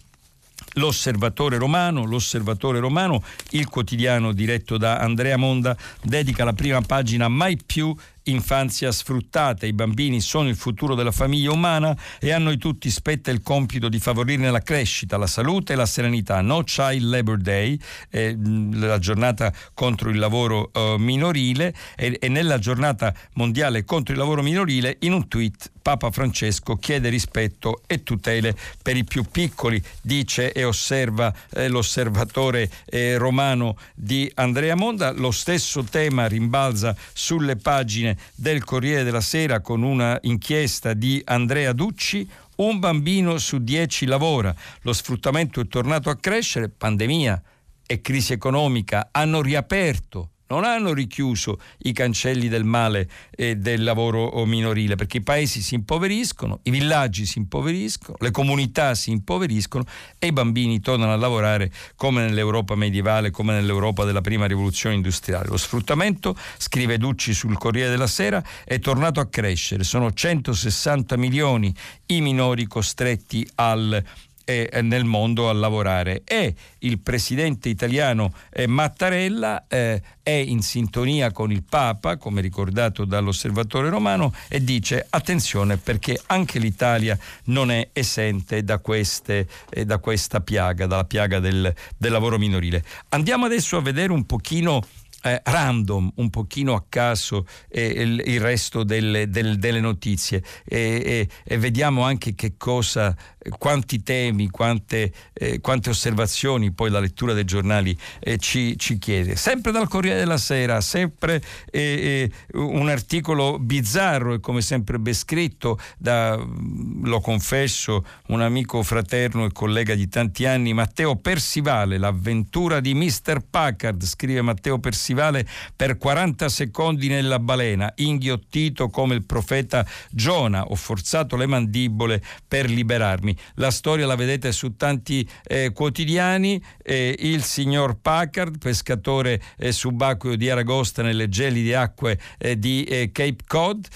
[0.74, 7.58] L'Osservatore Romano, l'Osservatore Romano, il quotidiano diretto da Andrea Monda, dedica la prima pagina mai
[7.64, 7.96] più
[8.30, 9.66] infanzia sfruttata.
[9.66, 13.90] I bambini sono il futuro della famiglia umana e a noi tutti spetta il compito
[13.90, 16.42] di favorirne la crescita, la salute e la serenità.
[16.42, 18.38] No Child Labor Day, eh,
[18.74, 24.42] la giornata contro il lavoro eh, minorile e, e nella giornata mondiale contro il lavoro
[24.42, 30.52] minorile in un tweet Papa Francesco chiede rispetto e tutele per i più piccoli, dice
[30.52, 35.12] e osserva eh, l'osservatore eh, romano di Andrea Monda.
[35.14, 41.74] Lo stesso tema rimbalza sulle pagine del Corriere della Sera con una inchiesta di Andrea
[41.74, 42.30] Ducci.
[42.58, 47.42] Un bambino su dieci lavora, lo sfruttamento è tornato a crescere, pandemia
[47.86, 54.46] e crisi economica hanno riaperto non hanno richiuso i cancelli del male e del lavoro
[54.46, 59.86] minorile, perché i paesi si impoveriscono, i villaggi si impoveriscono, le comunità si impoveriscono
[60.18, 65.48] e i bambini tornano a lavorare come nell'Europa medievale, come nell'Europa della prima rivoluzione industriale.
[65.48, 69.84] Lo sfruttamento, scrive Ducci sul Corriere della Sera, è tornato a crescere.
[69.84, 71.74] Sono 160 milioni
[72.08, 74.04] i minori costretti al
[74.50, 81.32] eh, nel mondo a lavorare e il presidente italiano eh, Mattarella eh, è in sintonia
[81.32, 87.90] con il Papa, come ricordato dall'osservatore romano, e dice attenzione perché anche l'Italia non è
[87.94, 92.84] esente da, queste, eh, da questa piaga, dalla piaga del, del lavoro minorile.
[93.10, 94.82] Andiamo adesso a vedere un pochino
[95.24, 101.28] eh, random, un pochino a caso eh, il, il, resto delle, del, delle notizie e,
[101.44, 103.16] e, vediamo anche che cosa,
[103.58, 109.36] quanti temi, quante, eh, quante osservazioni poi la lettura dei giornali eh, ci, ci, chiede.
[109.36, 115.14] Sempre dal Corriere della Sera, sempre eh, eh, un articolo bizzarro e come sempre ben
[115.14, 122.80] scritto da, lo confesso, un amico fraterno e collega di tanti anni, Matteo Persivale, l'avventura
[122.80, 123.42] di Mr.
[123.50, 130.66] Packard, scrive Matteo Persivale Persivale per 40 secondi nella balena, inghiottito come il profeta Giona,
[130.66, 133.36] ho forzato le mandibole per liberarmi.
[133.56, 140.36] La storia la vedete su tanti eh, quotidiani, eh, il signor Packard, pescatore eh, subacqueo
[140.36, 143.88] di Aragosta nelle gelide acque eh, di eh, Cape Cod,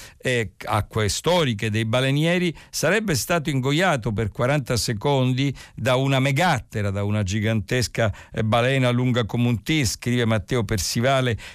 [0.66, 7.22] acque storiche dei balenieri, sarebbe stato ingoiato per 40 secondi da una megattera, da una
[7.22, 11.02] gigantesca eh, balena lunga come un T, scrive Matteo Persivale,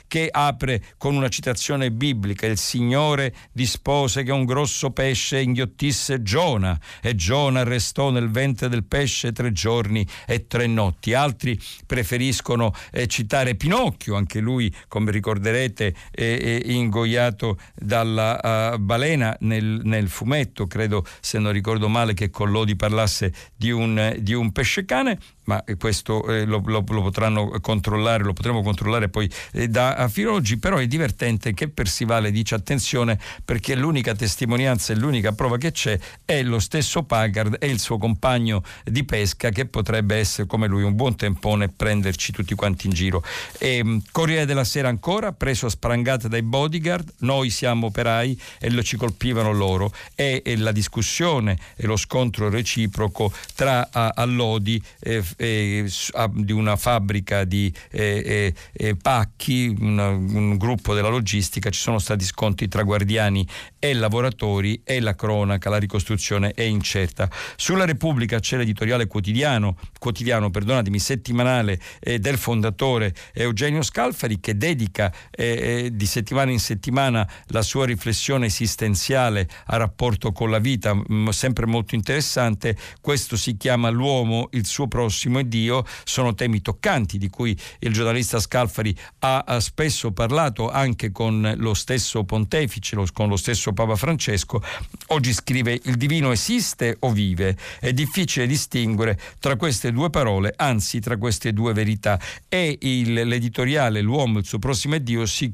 [0.07, 6.79] che apre con una citazione biblica, il Signore dispose che un grosso pesce inghiottisse Giona
[7.01, 11.15] e Giona restò nel ventre del pesce tre giorni e tre notti.
[11.15, 19.37] Altri preferiscono eh, citare Pinocchio, anche lui, come ricorderete, è, è ingoiato dalla uh, balena
[19.41, 24.53] nel, nel, fumetto, credo se non ricordo male che Collodi parlasse di un, di un
[24.53, 25.19] pesce cane
[25.49, 30.31] ma questo eh, lo, lo, lo, potranno controllare, lo potremo controllare poi eh, da fino
[30.31, 35.57] ad oggi, però è divertente che Persivale dice attenzione perché l'unica testimonianza e l'unica prova
[35.57, 40.47] che c'è è lo stesso Packard e il suo compagno di pesca che potrebbe essere
[40.47, 43.25] come lui un buon tempone e prenderci tutti quanti in giro.
[43.59, 48.71] E, ehm, Corriere della Sera ancora, preso a sprangate dai bodyguard, noi siamo operai e
[48.71, 54.83] lo ci colpivano loro e, e la discussione e lo scontro reciproco tra a, Allodi
[55.01, 55.89] eh, eh,
[56.35, 62.25] di una fabbrica di eh, eh, pacchi, una, un gruppo della logistica, ci sono stati
[62.25, 63.47] scontri tra guardiani
[63.79, 67.31] e lavoratori e la cronaca, la ricostruzione è incerta.
[67.57, 75.15] Sulla Repubblica c'è l'editoriale quotidiano, quotidiano perdonatemi, settimanale eh, del fondatore Eugenio Scalfari che dedica
[75.31, 80.95] eh, eh, di settimana in settimana la sua riflessione esistenziale a rapporto con la vita,
[80.95, 82.77] m- sempre molto interessante.
[83.01, 87.57] Questo si chiama L'uomo, il suo prossimo prossimo è Dio sono temi toccanti di cui
[87.81, 93.95] il giornalista Scalfari ha, spesso parlato anche con lo stesso pontefice, con lo stesso Papa
[93.95, 94.63] Francesco.
[95.09, 97.57] Oggi scrive il divino esiste o vive?
[97.79, 102.19] È difficile distinguere tra queste due parole, anzi tra queste due verità.
[102.49, 105.53] E il, l'editoriale L'uomo, il suo prossimo è Dio si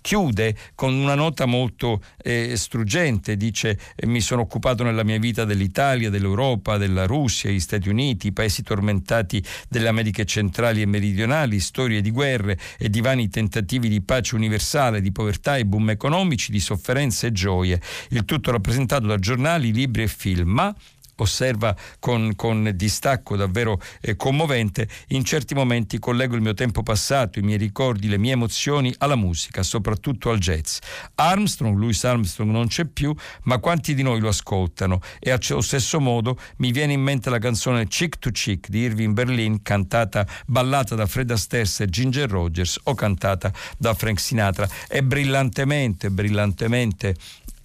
[0.00, 5.44] chiude con una nota molto eh, struggente, dice eh, mi sono occupato nella mia vita
[5.44, 11.60] dell'Italia, dell'Europa, della Russia, gli Stati Uniti, i paesi tormentati delle Americhe centrali e meridionali,
[11.60, 16.52] storie di guerre e di vani tentativi di pace universale, di povertà e boom economici,
[16.52, 20.74] di sofferenze e gioie, il tutto rappresentato da giornali, libri e film, ma
[21.22, 27.38] osserva con, con distacco davvero eh, commovente, in certi momenti collego il mio tempo passato,
[27.38, 30.78] i miei ricordi, le mie emozioni alla musica, soprattutto al jazz.
[31.14, 33.14] Armstrong, Louis Armstrong non c'è più,
[33.44, 37.38] ma quanti di noi lo ascoltano e allo stesso modo mi viene in mente la
[37.38, 42.78] canzone Chick to Chick di Irving Berlin, cantata, ballata da Fred Astaire e Ginger Rogers
[42.84, 44.68] o cantata da Frank Sinatra.
[44.86, 47.16] È brillantemente, brillantemente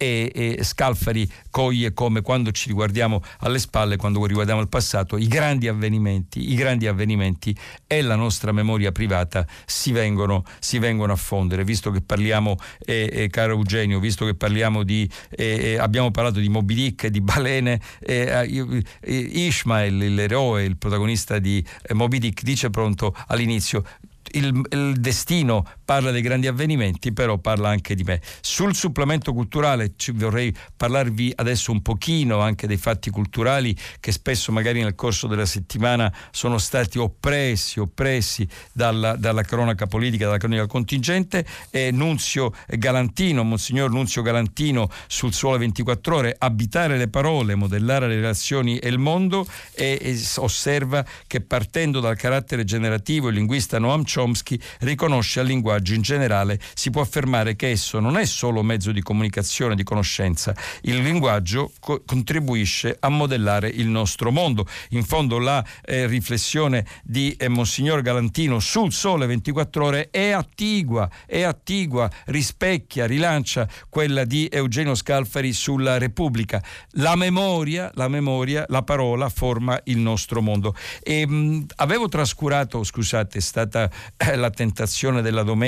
[0.04, 5.26] e, e Scalfari coglie come quando ci riguardiamo alle spalle, quando riguardiamo il passato, i
[5.26, 11.16] grandi avvenimenti, i grandi avvenimenti e la nostra memoria privata si vengono, si vengono a
[11.16, 11.64] fondere.
[11.64, 16.38] Visto che parliamo, eh, eh, caro Eugenio, visto che parliamo di, eh, eh abbiamo parlato
[16.38, 22.68] di Moby Dick, di balene, eh, eh, Ishmael, l'eroe, il protagonista di Moby Dick, dice
[22.70, 23.84] pronto all'inizio
[24.32, 28.20] il, il, destino parla dei grandi avvenimenti, però parla anche di me.
[28.40, 34.82] Sul supplemento culturale vorrei parlarvi adesso un pochino anche dei fatti culturali che spesso magari
[34.82, 41.46] nel corso della settimana sono stati oppressi, oppressi dalla, dalla cronaca politica, dalla cronaca contingente.
[41.70, 48.16] E Nunzio Galantino, Monsignor Nunzio Galantino sul Sole 24 Ore, abitare le parole, modellare le
[48.16, 54.04] relazioni e il mondo e, e osserva che partendo dal carattere generativo il linguista Noam
[54.04, 58.92] Chomsky riconosce al linguaggio in generale, si può affermare che esso non è solo mezzo
[58.92, 64.66] di comunicazione, di conoscenza, il linguaggio co- contribuisce a modellare il nostro mondo.
[64.90, 71.10] In fondo la eh, riflessione di eh, Monsignor Galantino sul Sole 24 ore è attigua,
[71.26, 76.62] è attigua, rispecchia, rilancia quella di Eugenio Scalfari sulla Repubblica.
[76.92, 80.74] La memoria, la memoria, la parola forma il nostro mondo.
[81.02, 85.62] E, mh, avevo trascurato, scusate, è stata eh, la tentazione della domenica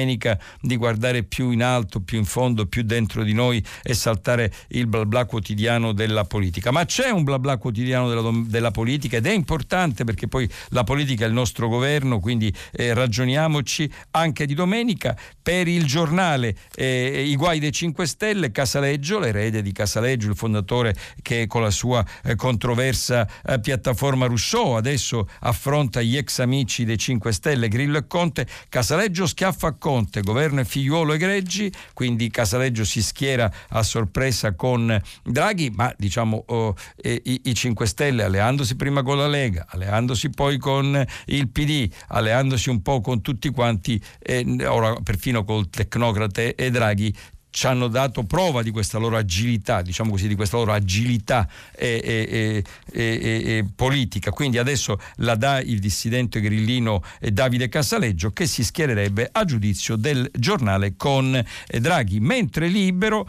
[0.61, 4.87] di guardare più in alto, più in fondo, più dentro di noi e saltare il
[4.87, 6.71] bla bla quotidiano della politica.
[6.71, 10.85] Ma c'è un bla bla quotidiano della, della politica ed è importante perché poi la
[10.85, 17.25] politica è il nostro governo, quindi eh, ragioniamoci anche di domenica per il giornale eh,
[17.27, 22.05] I guai dei 5 Stelle, Casaleggio, l'erede di Casaleggio, il fondatore che con la sua
[22.23, 28.07] eh, controversa eh, piattaforma Rousseau adesso affronta gli ex amici dei 5 Stelle, Grillo e
[28.07, 33.85] Conte Conte, Casaleggio schiaffa a Conte, governo e figliuolo egreggi, quindi Casaleggio si schiera a
[33.85, 39.29] sorpresa con Draghi, ma diciamo oh, eh, i, i 5 Stelle alleandosi prima con la
[39.29, 45.45] Lega, alleandosi poi con il PD, alleandosi un po' con tutti quanti, eh, ora perfino
[45.45, 47.15] col tecnocrate e Draghi,
[47.57, 52.03] ci hanno dato prova di questa loro agilità, diciamo così, di questa loro agilità e,
[52.05, 54.31] e, e, politica.
[54.31, 60.31] Quindi adesso la dà il dissidente grillino Davide Casaleggio che si schiererebbe a giudizio del
[60.35, 63.27] giornale con Draghi, mentre Libero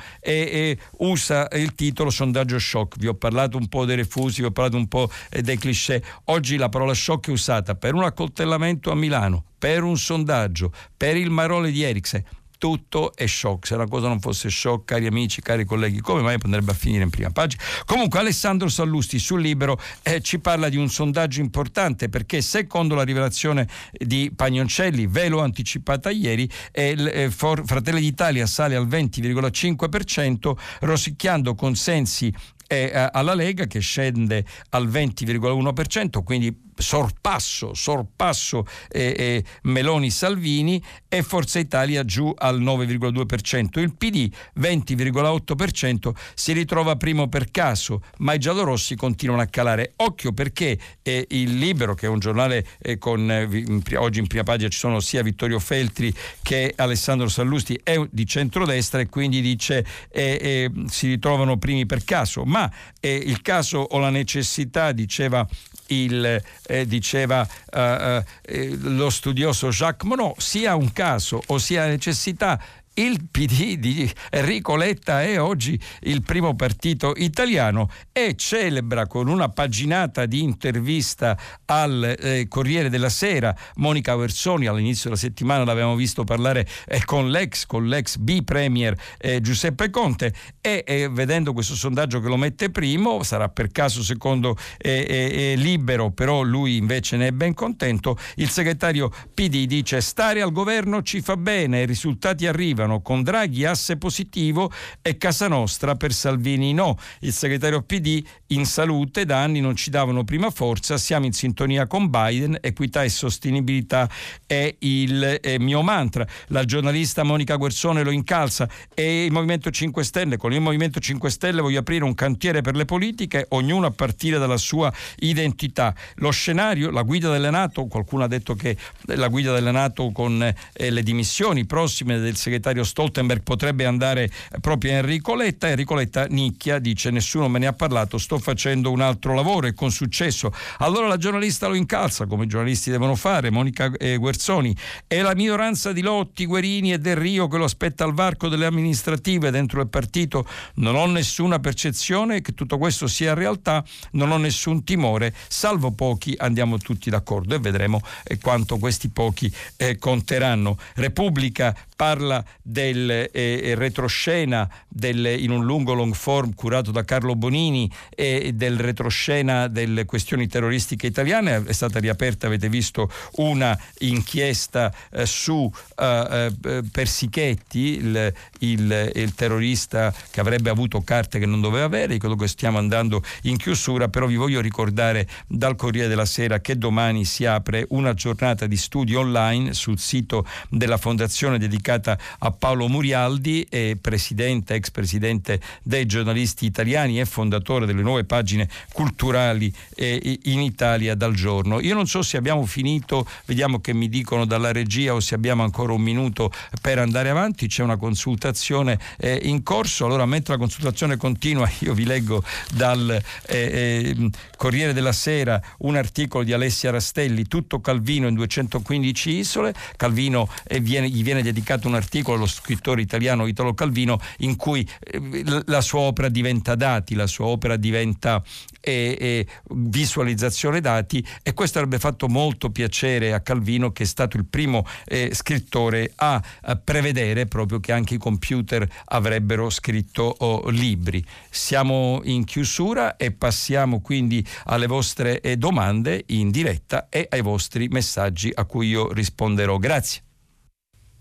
[0.98, 2.98] usa il titolo sondaggio shock.
[2.98, 5.10] Vi ho parlato un po' dei refusi, vi ho parlato un po'
[5.40, 6.04] dei cliché.
[6.26, 11.16] Oggi la parola shock è usata per un accoltellamento a Milano, per un sondaggio, per
[11.16, 12.22] il Marole di Ericsson
[12.58, 13.68] tutto è shock.
[13.68, 17.04] Se la cosa non fosse shock, cari amici, cari colleghi, come mai andrebbe a finire
[17.04, 17.62] in prima pagina?
[17.86, 23.04] Comunque Alessandro Sallusti sul libro eh, ci parla di un sondaggio importante perché secondo la
[23.04, 31.56] rivelazione di Pagnoncelli, ve l'ho anticipata ieri, eh, eh, Fratelli d'Italia sale al 20,5%, rosicchiando
[31.56, 32.34] consensi
[32.68, 41.60] eh, alla Lega che scende al 20,1%, quindi sorpasso, sorpasso eh, eh, Meloni-Salvini e Forza
[41.60, 43.80] Italia giù al 9,2%.
[43.80, 49.94] Il PD 20,8% si ritrova primo per caso, ma i giallorossi continuano a calare.
[49.98, 54.44] Occhio perché eh, il Libero, che è un giornale eh, con in, oggi in prima
[54.44, 59.86] pagina ci sono sia Vittorio Feltri che Alessandro Sallusti, è di centrodestra e quindi dice
[60.10, 62.72] eh, eh, si ritrovano primi per caso, ma
[63.02, 65.48] il caso o la necessità, diceva
[65.88, 72.62] il, eh, diceva eh, eh, lo studioso Jacques Monod, sia un caso o sia necessità
[72.98, 79.50] il PD di Enrico Letta è oggi il primo partito italiano e celebra con una
[79.50, 83.56] paginata di intervista al eh, Corriere della Sera.
[83.76, 89.42] Monica Versoni all'inizio della settimana l'avevamo visto parlare eh, con l'ex con l'ex B-premier eh,
[89.42, 95.06] Giuseppe Conte e vedendo questo sondaggio che lo mette primo sarà per caso secondo eh,
[95.08, 98.18] eh, Libero però lui invece ne è ben contento.
[98.36, 103.22] Il segretario PD dice stare al governo ci fa bene i risultati arrivano Milano con
[103.22, 104.72] Draghi asse positivo
[105.02, 106.98] e Casa Nostra per Salvini no.
[107.20, 111.86] Il segretario PD in salute da anni non ci davano prima forza, siamo in sintonia
[111.86, 114.10] con Biden, equità e sostenibilità
[114.46, 116.26] è il è mio mantra.
[116.48, 121.30] La giornalista Monica Guerzone lo incalza e il Movimento 5 Stelle, con il Movimento 5
[121.30, 125.94] Stelle voglio aprire un cantiere per le politiche, ognuno a partire dalla sua identità.
[126.16, 128.78] Lo scenario, la guida delle Nato, qualcuno ha detto che
[129.08, 134.30] la guida delle Nato con eh, le dimissioni prossime del segretario segretario Stoltenberg potrebbe andare
[134.62, 135.70] proprio a Enrico Letta.
[135.70, 139.74] Enrico Letta nicchia, dice nessuno me ne ha parlato, sto facendo un altro lavoro e
[139.74, 140.52] con successo.
[140.80, 144.76] Allora la giornalista lo incalza, come i giornalisti devono fare, Monica eh, Guerzoni.
[145.08, 148.66] È la minoranza di Lotti, Guerini e Del Rio che lo aspetta al varco delle
[148.66, 150.46] amministrative dentro il partito.
[150.76, 156.36] Non ho nessuna percezione che tutto questo sia realtà, non ho nessun timore, salvo pochi
[156.38, 160.78] andiamo tutti d'accordo e vedremo eh, quanto questi pochi eh, conteranno.
[160.96, 167.34] Repubblica parla del eh, eh, retroscena del, in un lungo long form curato da Carlo
[167.34, 171.64] Bonini e del retroscena delle questioni terroristiche italiane.
[171.64, 179.34] È stata riaperta, avete visto, una inchiesta eh, su eh, eh Persichetti, il, il, il,
[179.34, 182.18] terrorista che avrebbe avuto carte che non doveva avere.
[182.18, 186.78] Credo che stiamo andando in chiusura, però vi voglio ricordare dal Corriere della Sera che
[186.78, 192.88] domani si apre una giornata di studi online sul sito della Fondazione dedicata a Paolo
[192.88, 193.68] Murialdi,
[194.02, 201.34] presidente, ex presidente dei giornalisti italiani e fondatore delle nuove pagine culturali in Italia dal
[201.34, 201.80] giorno.
[201.80, 205.64] Io non so se abbiamo finito, vediamo che mi dicono dalla regia o se abbiamo
[205.64, 206.52] ancora un minuto
[206.82, 211.94] per andare avanti, c'è una consultazione eh, in corso, allora mentre la consultazione continua io
[211.94, 212.44] vi leggo
[212.74, 219.30] dal eh, eh, Corriere della Sera un articolo di Alessia Rastelli, tutto Calvino in 215
[219.30, 224.56] isole, Calvino eh, viene, gli viene dedicato un articolo, lo scrittore italiano Italo Calvino, in
[224.56, 228.44] cui eh, la sua opera diventa dati, la sua opera diventa
[228.88, 234.38] e, e, visualizzazione dati e questo avrebbe fatto molto piacere a Calvino che è stato
[234.38, 240.70] il primo eh, scrittore a, a, prevedere proprio che anche i computer avrebbero scritto oh,
[240.70, 241.24] libri.
[241.50, 247.88] Siamo in chiusura e passiamo quindi alle vostre eh, domande in diretta e ai vostri
[247.90, 249.78] messaggi a cui io risponderò.
[249.78, 250.27] Grazie.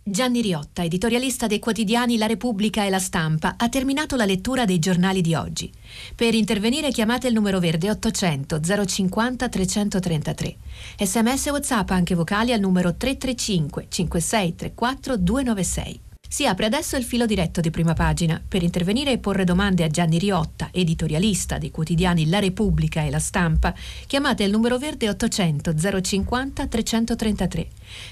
[0.09, 4.79] Gianni Riotta, editorialista dei quotidiani La Repubblica e La Stampa, ha terminato la lettura dei
[4.79, 5.69] giornali di oggi.
[6.15, 10.57] Per intervenire chiamate il numero verde 800 050 333.
[11.01, 16.01] Sms WhatsApp anche vocali al numero 335 5634 296.
[16.29, 18.43] Si apre adesso il filo diretto di prima pagina.
[18.47, 23.19] Per intervenire e porre domande a Gianni Riotta, editorialista dei quotidiani La Repubblica e La
[23.19, 23.75] Stampa,
[24.07, 27.69] chiamate il numero verde 800 050 333.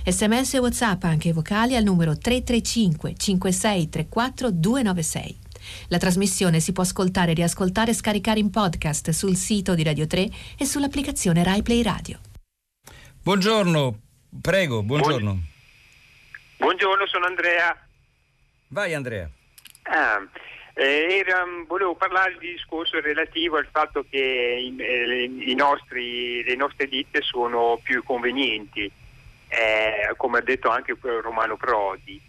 [0.07, 5.39] Sms e WhatsApp anche vocali al numero 335 5634 296.
[5.89, 10.31] La trasmissione si può ascoltare, riascoltare e scaricare in podcast sul sito di Radio 3
[10.59, 12.19] e sull'applicazione RaiPlay Radio.
[13.23, 13.99] Buongiorno,
[14.41, 15.41] prego, buongiorno.
[16.59, 17.75] Buongiorno, sono Andrea.
[18.75, 19.31] Vai Andrea.
[19.85, 20.21] Ah,
[20.75, 26.57] eh, era, volevo parlare di discorso relativo al fatto che i, eh, i nostri, le
[26.57, 28.91] nostre ditte sono più convenienti,
[29.47, 32.21] eh, come ha detto anche Romano Prodi.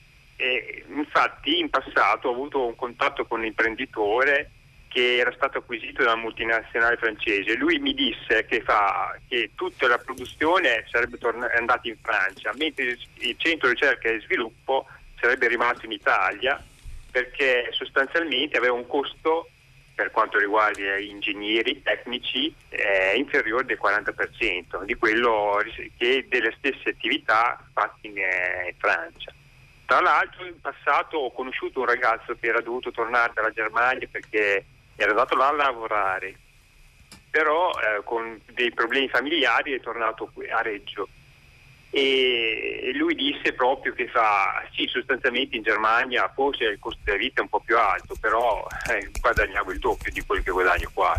[0.96, 4.52] infatti in passato ho avuto un contatto con un imprenditore
[4.88, 7.56] che era stato acquisito da una multinazionale francese.
[7.56, 12.96] Lui mi disse che, fa, che tutta la produzione sarebbe torn- andata in Francia, mentre
[13.16, 14.86] il centro ricerca e sviluppo
[15.26, 16.64] sarebbe rimasto in Italia
[17.10, 19.50] perché sostanzialmente aveva un costo
[19.96, 25.64] per quanto riguarda gli ingegneri tecnici eh, inferiore del 40% di quello
[25.98, 29.34] che delle stesse attività fatte in, eh, in Francia.
[29.86, 34.66] Tra l'altro in passato ho conosciuto un ragazzo che era dovuto tornare dalla Germania perché
[34.96, 36.36] era andato là a lavorare,
[37.32, 41.08] però eh, con dei problemi familiari è tornato qui a Reggio
[41.98, 47.40] e lui disse proprio che fa, sì sostanzialmente in Germania forse il costo della vita
[47.40, 51.18] è un po' più alto, però eh, guadagnavo il doppio di quello che guadagno qua.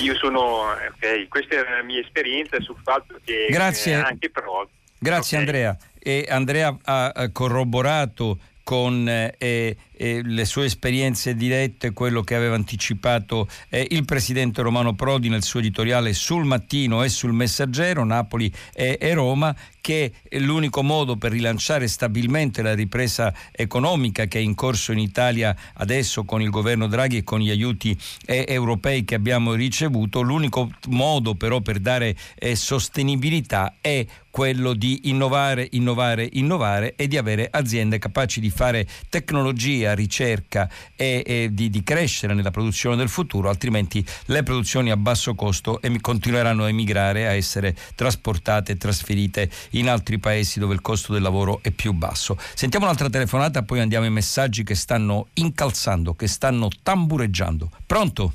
[0.00, 3.92] Io sono, okay, questa è la mia esperienza sul fatto che Grazie.
[3.92, 4.66] Eh, anche però...
[4.98, 5.48] Grazie okay.
[5.48, 5.76] Andrea.
[6.00, 13.48] E Andrea ha corroborato con eh, eh, le sue esperienze dirette, quello che aveva anticipato
[13.68, 18.98] eh, il presidente Romano Prodi nel suo editoriale sul mattino e sul messaggero, Napoli e,
[19.00, 19.54] e Roma,
[19.86, 25.56] che l'unico modo per rilanciare stabilmente la ripresa economica che è in corso in Italia
[25.74, 30.72] adesso con il governo Draghi e con gli aiuti eh, europei che abbiamo ricevuto, l'unico
[30.88, 34.04] modo però per dare eh, sostenibilità è
[34.36, 41.22] quello di innovare, innovare, innovare e di avere aziende capaci di fare tecnologia, ricerca e,
[41.24, 46.64] e di, di, crescere nella produzione del futuro, altrimenti le produzioni a basso costo continueranno
[46.64, 51.60] a emigrare, a essere trasportate e trasferite in altri paesi dove il costo del lavoro
[51.62, 52.36] è più basso.
[52.54, 57.70] Sentiamo un'altra telefonata, poi andiamo ai messaggi che stanno incalzando, che stanno tambureggiando.
[57.86, 58.34] Pronto?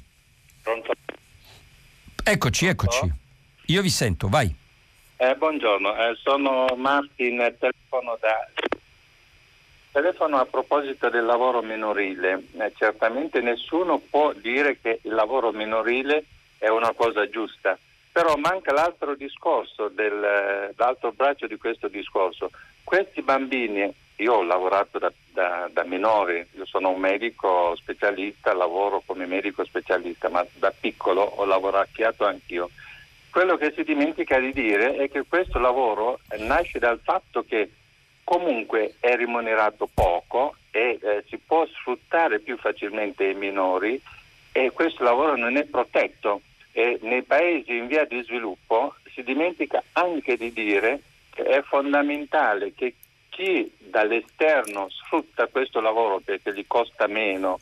[0.61, 0.91] Pronto?
[2.23, 3.11] Eccoci, eccoci.
[3.67, 4.53] Io vi sento, vai.
[5.17, 8.49] Eh, buongiorno, eh, sono Martin, telefono da...
[9.91, 12.43] Telefono a proposito del lavoro minorile.
[12.57, 16.23] Eh, certamente nessuno può dire che il lavoro minorile
[16.57, 17.77] è una cosa giusta,
[18.11, 22.51] però manca l'altro discorso, del, l'altro braccio di questo discorso.
[22.83, 29.03] Questi bambini, io ho lavorato da, da, da minore, io sono un medico specialista, lavoro
[29.05, 32.69] come medico specialista, ma da piccolo ho lavorato anch'io
[33.31, 37.71] quello che si dimentica di dire è che questo lavoro nasce dal fatto che
[38.31, 44.01] comunque è remunerato poco e eh, si può sfruttare più facilmente i minori
[44.53, 46.39] e questo lavoro non è protetto
[46.71, 52.73] e nei paesi in via di sviluppo si dimentica anche di dire che è fondamentale
[52.73, 52.95] che
[53.27, 57.59] chi dall'esterno sfrutta questo lavoro perché gli costa meno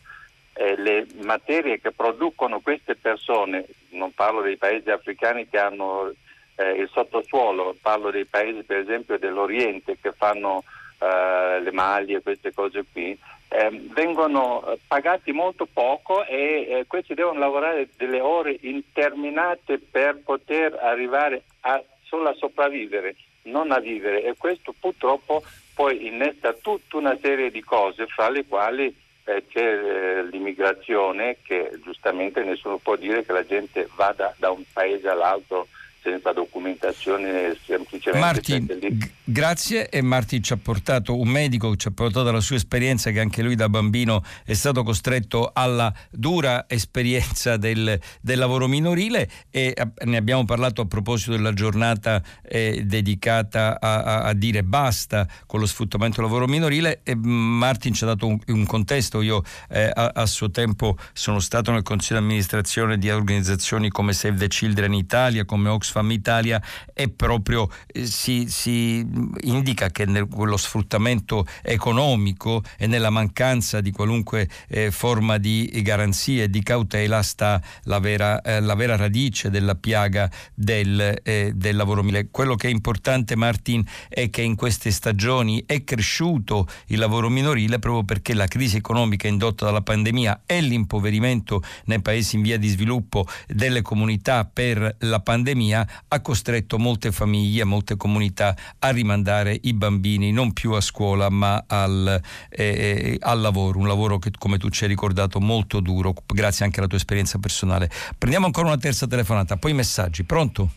[0.53, 6.13] eh, le materie che producono queste persone, non parlo dei paesi africani che hanno
[6.59, 10.63] eh, il sottosuolo, parlo dei paesi per esempio dell'Oriente che fanno
[10.99, 17.13] eh, le maglie, queste cose qui, ehm, vengono eh, pagati molto poco e eh, questi
[17.13, 24.23] devono lavorare delle ore interminate per poter arrivare a, solo a sopravvivere, non a vivere.
[24.23, 25.41] E questo purtroppo
[25.73, 28.93] poi innesta tutta una serie di cose fra le quali
[29.23, 34.63] eh, c'è eh, l'immigrazione che giustamente nessuno può dire che la gente vada da un
[34.73, 35.67] paese all'altro
[36.09, 38.25] senza documentazione semplicemente.
[38.25, 39.89] Martin, g- grazie.
[39.89, 43.19] E Martin ci ha portato un medico che ci ha portato dalla sua esperienza che
[43.19, 49.29] anche lui da bambino è stato costretto alla dura esperienza del, del lavoro minorile.
[49.49, 54.63] E a, ne abbiamo parlato a proposito della giornata eh, dedicata a, a, a, dire
[54.63, 57.01] basta con lo sfruttamento del lavoro minorile.
[57.03, 61.71] E Martin ci ha dato un, un contesto, io eh, a, suo tempo sono stato
[61.71, 66.61] nel consiglio di amministrazione di organizzazioni come Save the Children Italia, come Oxfam Oxfam Italia
[66.93, 69.05] è proprio, eh, si, si,
[69.41, 76.49] indica che nello sfruttamento economico e nella mancanza di qualunque eh, forma di garanzia e
[76.49, 82.01] di cautela sta la vera, eh, la vera radice della piaga del, eh, del lavoro
[82.01, 82.29] minorile.
[82.31, 87.79] Quello che è importante Martin è che in queste stagioni è cresciuto il lavoro minorile
[87.79, 92.67] proprio perché la crisi economica indotta dalla pandemia e l'impoverimento nei paesi in via di
[92.67, 99.73] sviluppo delle comunità per la pandemia ha costretto molte famiglie, molte comunità a rimandare i
[99.73, 104.57] bambini non più a scuola ma al, eh, eh, al lavoro, un lavoro che come
[104.57, 107.89] tu ci hai ricordato molto duro, grazie anche alla tua esperienza personale.
[108.17, 110.23] Prendiamo ancora una terza telefonata, poi messaggi.
[110.23, 110.69] Pronto?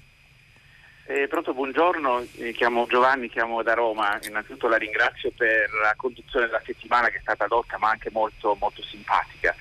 [1.04, 4.18] Eh, pronto, buongiorno, mi chiamo Giovanni, chiamo da Roma.
[4.26, 8.56] Innanzitutto la ringrazio per la conduzione della settimana che è stata adotta ma anche molto,
[8.58, 9.54] molto simpatica.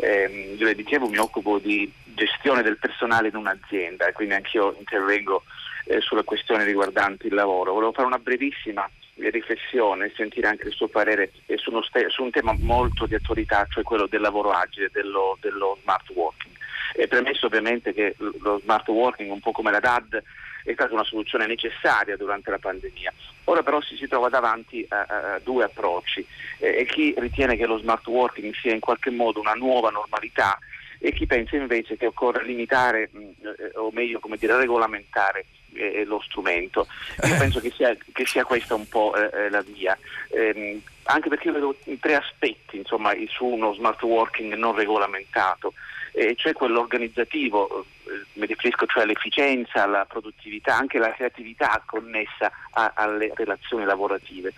[0.00, 4.74] Eh, io le dicevo mi occupo di gestione del personale in un'azienda e quindi anch'io
[4.78, 5.44] intervengo
[5.84, 7.72] eh, sulle questioni riguardanti il lavoro.
[7.72, 12.30] Volevo fare una brevissima riflessione e sentire anche il suo parere su, ste- su, un
[12.30, 16.54] tema molto di attualità, cioè quello del lavoro agile, dello, dello smart working.
[16.94, 20.22] E premesso ovviamente che lo smart working, un po' come la DAD,
[20.64, 23.12] è stata una soluzione necessaria durante la pandemia.
[23.44, 26.24] Ora però si, si trova davanti a, a, a due approcci
[26.58, 30.58] eh, e chi ritiene che lo smart working sia in qualche modo una nuova normalità
[31.02, 36.04] e chi pensa invece che occorre limitare mh, eh, o meglio come dire regolamentare eh,
[36.04, 36.86] lo strumento.
[37.26, 39.96] Io penso che sia, che sia questa un po' eh, eh la via.
[40.28, 45.72] Ehm, anche perché io vedo tre aspetti insomma, su uno smart working non regolamentato
[46.12, 52.50] eh, cioè quello organizzativo, eh, mi riferisco cioè all'efficienza, alla produttività, anche alla creatività connessa
[52.72, 54.52] a, alle relazioni lavorative.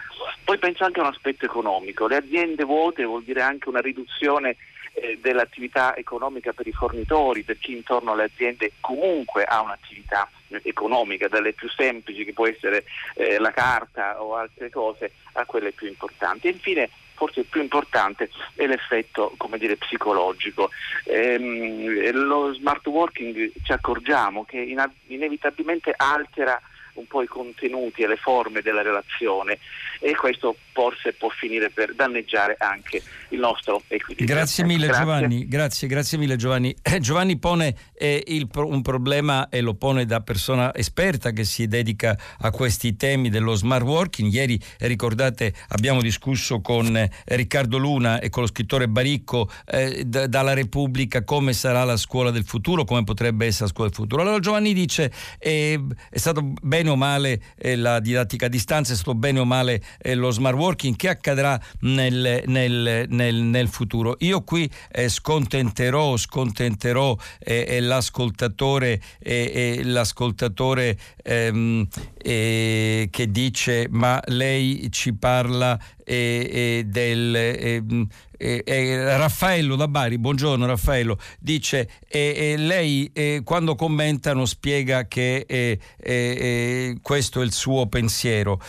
[0.45, 4.57] Poi penso anche a un aspetto economico, le aziende vuote vuol dire anche una riduzione
[4.95, 10.29] eh, dell'attività economica per i fornitori, per chi intorno alle aziende comunque ha un'attività
[10.63, 12.85] economica, dalle più semplici che può essere
[13.15, 16.49] eh, la carta o altre cose a quelle più importanti.
[16.49, 16.91] E infine
[17.23, 20.71] forse il più importante è l'effetto come dire, psicologico.
[21.05, 24.75] Ehm, lo smart working ci accorgiamo che
[25.07, 26.61] inevitabilmente altera
[26.95, 29.59] un po' i contenuti e le forme della relazione
[30.01, 34.35] e questo forse può finire per danneggiare anche il nostro equilibrio.
[34.35, 35.05] Grazie mille grazie.
[35.05, 36.75] Giovanni, grazie, grazie mille Giovanni.
[36.83, 41.67] Eh, Giovanni pone eh, il, un problema e lo pone da persona esperta che si
[41.67, 44.33] dedica a questi temi dello smart working.
[44.33, 50.05] Ieri eh, ricordate abbiamo discusso con eh, Riccardo Luna e con lo scrittore Baricco eh,
[50.07, 53.99] d- dalla Repubblica come sarà la scuola del futuro, come potrebbe essere la scuola del
[53.99, 54.23] futuro.
[54.23, 55.79] Allora Giovanni dice è
[56.13, 57.43] stato bene o male
[57.77, 59.83] la didattica a distanza, è stato bene o male
[60.15, 64.17] lo smart working, che accadrà nel, nel, nel, nel futuro?
[64.21, 71.87] Io qui eh, scontenterò, scontenterò eh, eh l'ascoltatore, eh, eh, l'ascoltatore ehm,
[72.17, 78.11] eh, che dice ma lei ci parla del
[78.43, 86.99] ehm, Raffaello da Bari, buongiorno Raffaello, dice eh, lei eh, quando commentano spiega che eh,
[87.01, 88.61] questo è il suo pensiero.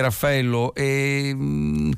[0.00, 1.92] Raffaello, mm,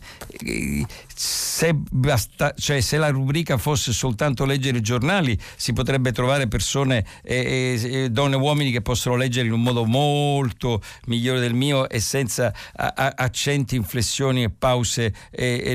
[1.16, 7.04] se, basta, cioè, se, la rubrica fosse soltanto leggere i giornali si potrebbe trovare persone,
[7.22, 12.52] donne e uomini che possono leggere in un modo molto migliore del mio e senza
[12.76, 15.14] a, a, accenti, inflessioni e pause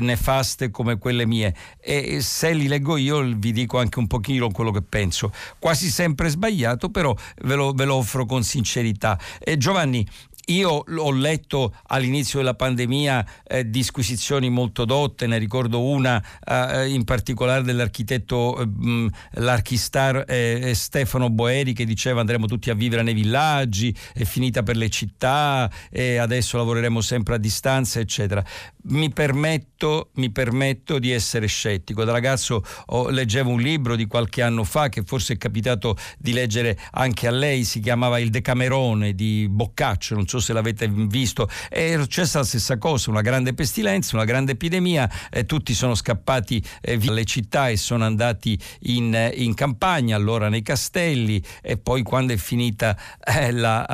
[0.22, 4.70] nefaste come quelle mie e se li leggo io vi dico anche un pochino quello
[4.70, 5.32] che penso.
[5.58, 9.18] Quasi sempre sbagliato, però ve lo, ve lo offro con sincerità.
[9.40, 10.06] Eh, Giovanni,
[10.46, 17.04] io ho letto all'inizio della pandemia eh, disquisizioni molto dotte, ne ricordo una eh, in
[17.04, 23.94] particolare dell'architetto eh, l'archistar eh, Stefano Boeri che diceva andremo tutti a vivere nei villaggi,
[24.12, 28.44] è finita per le città adesso lavoreremo sempre a distanza, eccetera.
[28.84, 32.02] Mi permetto, mi permetto di essere scettico.
[32.02, 36.32] Da ragazzo oh, leggevo un libro di qualche anno fa che forse è capitato di
[36.32, 41.48] leggere anche a lei, si chiamava Il Decamerone di Boccaccio, non so se l'avete visto,
[41.68, 46.62] è successa la stessa cosa, una grande pestilenza, una grande epidemia, eh, tutti sono scappati
[46.80, 51.76] eh, via dalle città e sono andati in, eh, in, campagna, allora nei castelli e
[51.76, 53.84] poi quando è finita eh, la,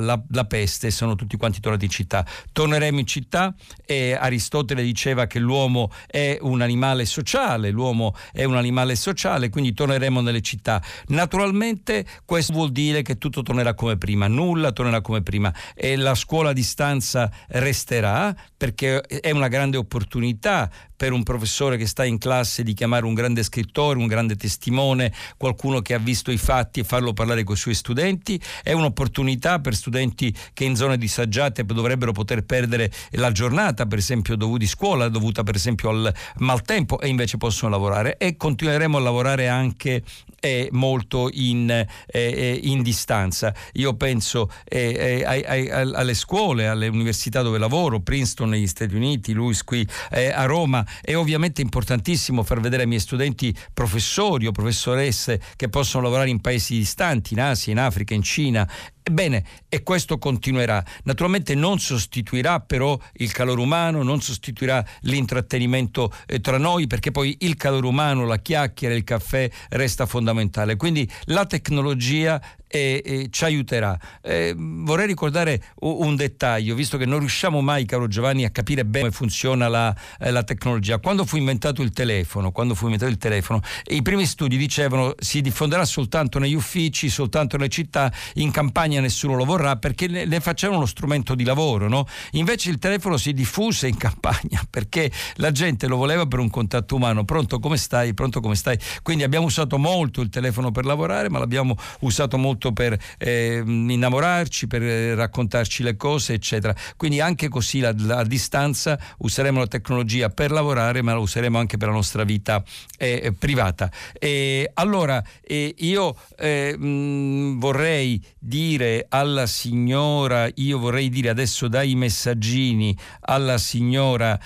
[0.00, 2.26] la, la, peste sono tutti quanti tornati in città.
[2.52, 8.56] Torneremo in città e Aristotele diceva che l'uomo è un animale sociale, l'uomo è un
[8.56, 10.82] animale sociale, quindi torneremo nelle città.
[11.08, 16.14] Naturalmente questo vuol dire che tutto tornerà come prima, nulla tornerà come prima e la
[16.14, 22.18] scuola a distanza resterà perché è una grande opportunità per un professore che sta in
[22.18, 26.80] classe di chiamare un grande scrittore, un grande testimone, qualcuno che ha visto i fatti
[26.80, 31.64] e farlo parlare con i suoi studenti, è un'opportunità per studenti che in zone disagiate
[31.64, 37.08] dovrebbero poter perdere la giornata, per esempio di scuola, dovuta per esempio al maltempo e
[37.08, 40.02] invece possono lavorare e continueremo a lavorare anche
[40.40, 43.54] eh, molto in, eh, eh in, distanza.
[43.74, 49.62] Io penso eh, eh alle scuole, alle università dove lavoro, Princeton negli Stati Uniti, Louis
[49.62, 55.40] qui eh, a Roma, è ovviamente importantissimo far vedere ai miei studenti professori o professoresse
[55.56, 58.68] che possono lavorare in paesi distanti, in Asia, in Africa, in Cina
[59.08, 60.84] Ebbene, e questo continuerà.
[61.04, 67.36] Naturalmente non sostituirà però il calore umano, non sostituirà l'intrattenimento eh, tra noi, perché poi
[67.42, 70.74] il calore umano, la chiacchiera, il caffè resta fondamentale.
[70.74, 73.98] Quindi la tecnologia e, e ci aiuterà.
[74.22, 79.04] Eh, vorrei ricordare un dettaglio, visto che non riusciamo mai, caro Giovanni, a capire bene
[79.06, 80.98] come funziona la, eh, la tecnologia.
[80.98, 82.52] Quando fu inventato il telefono,
[82.86, 88.12] inventato il telefono, i primi studi dicevano si diffonderà soltanto negli uffici, soltanto nelle città,
[88.34, 91.88] in campagna nessuno lo vorrà perché ne, ne facevano uno strumento di lavoro.
[91.88, 92.06] No?
[92.32, 96.96] Invece il telefono si diffuse in campagna perché la gente lo voleva per un contatto
[96.96, 97.24] umano.
[97.24, 98.14] Pronto come stai?
[98.14, 98.78] Pronto come stai?
[99.02, 104.66] Quindi abbiamo usato molto il telefono per lavorare, ma l'abbiamo usato molto per eh, innamorarci,
[104.66, 106.74] per eh, raccontarci le cose, eccetera.
[106.96, 111.58] Quindi anche così la, la, a distanza useremo la tecnologia per lavorare, ma la useremo
[111.58, 112.62] anche per la nostra vita
[112.98, 113.90] eh, eh privata.
[114.18, 122.96] E allora eh, io mh, vorrei dire alla signora, io vorrei dire adesso dai messaggini
[123.20, 124.38] alla signora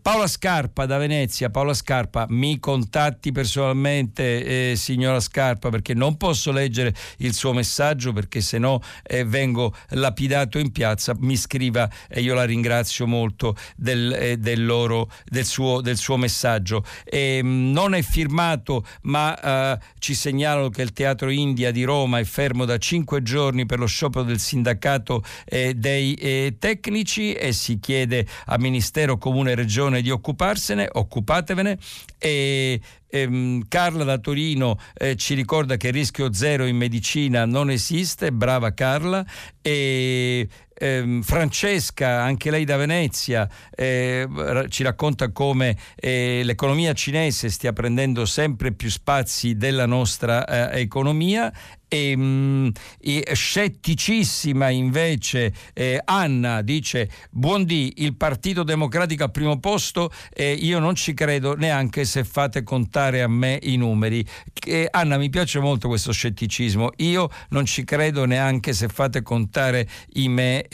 [0.00, 6.94] Paola Scarpa da Venezia, Paola Scarpa, mi contatti personalmente, signora Scarpa, perché non posso leggere
[7.18, 12.34] il suo messaggio perché se no eh, vengo lapidato in piazza, mi scriva e io
[12.34, 16.84] la ringrazio molto del, eh, del, loro, del, suo, del suo, messaggio.
[17.04, 19.38] E, mh, non è firmato ma
[19.74, 23.78] eh, ci segnalano che il Teatro India di Roma è fermo da cinque giorni per
[23.78, 29.54] lo sciopero del sindacato eh, dei eh, tecnici e si chiede a Ministero, Comune e
[29.54, 31.78] Regione di occuparsene, occupatevene.
[32.18, 32.80] E
[33.10, 38.32] ehm, Carla da Torino eh, ci ricorda che il rischio zero in medicina non esiste,
[38.32, 39.24] brava Carla,
[39.60, 44.26] e ehm, Francesca, anche lei da Venezia, eh,
[44.68, 51.52] ci racconta come eh, l'economia cinese stia prendendo sempre più spazi della nostra eh, economia
[51.90, 52.68] e, mh, mm,
[53.00, 60.78] e scetticissima invece eh, Anna dice buondì il Partito Democratico al primo posto eh, io
[60.78, 64.24] non ci credo neanche se fate contare a me i numeri.
[64.64, 66.92] Eh, Anna mi piace molto questo scetticismo.
[66.98, 70.66] Io non ci credo neanche se fate contare me,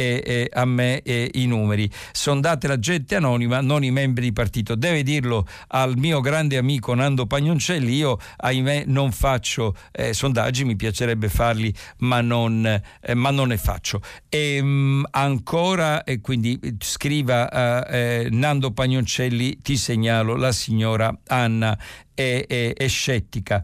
[0.53, 1.03] a me
[1.33, 1.91] i numeri.
[2.13, 4.75] Sondate la gente anonima non i membri di partito.
[4.75, 7.95] Deve dirlo al mio grande amico Nando Pagnoncelli.
[7.95, 12.67] Io ahimè non faccio eh, sondaggi mi piacerebbe piacerebbe farli, ma non,
[13.01, 14.01] eh, ma non ne faccio.
[14.29, 21.79] E, ehm, mh, ancora, e quindi scriva eh, Nando Pagnoncelli, ti segnalo, la signora Anna
[22.13, 23.63] è, è, è scettica.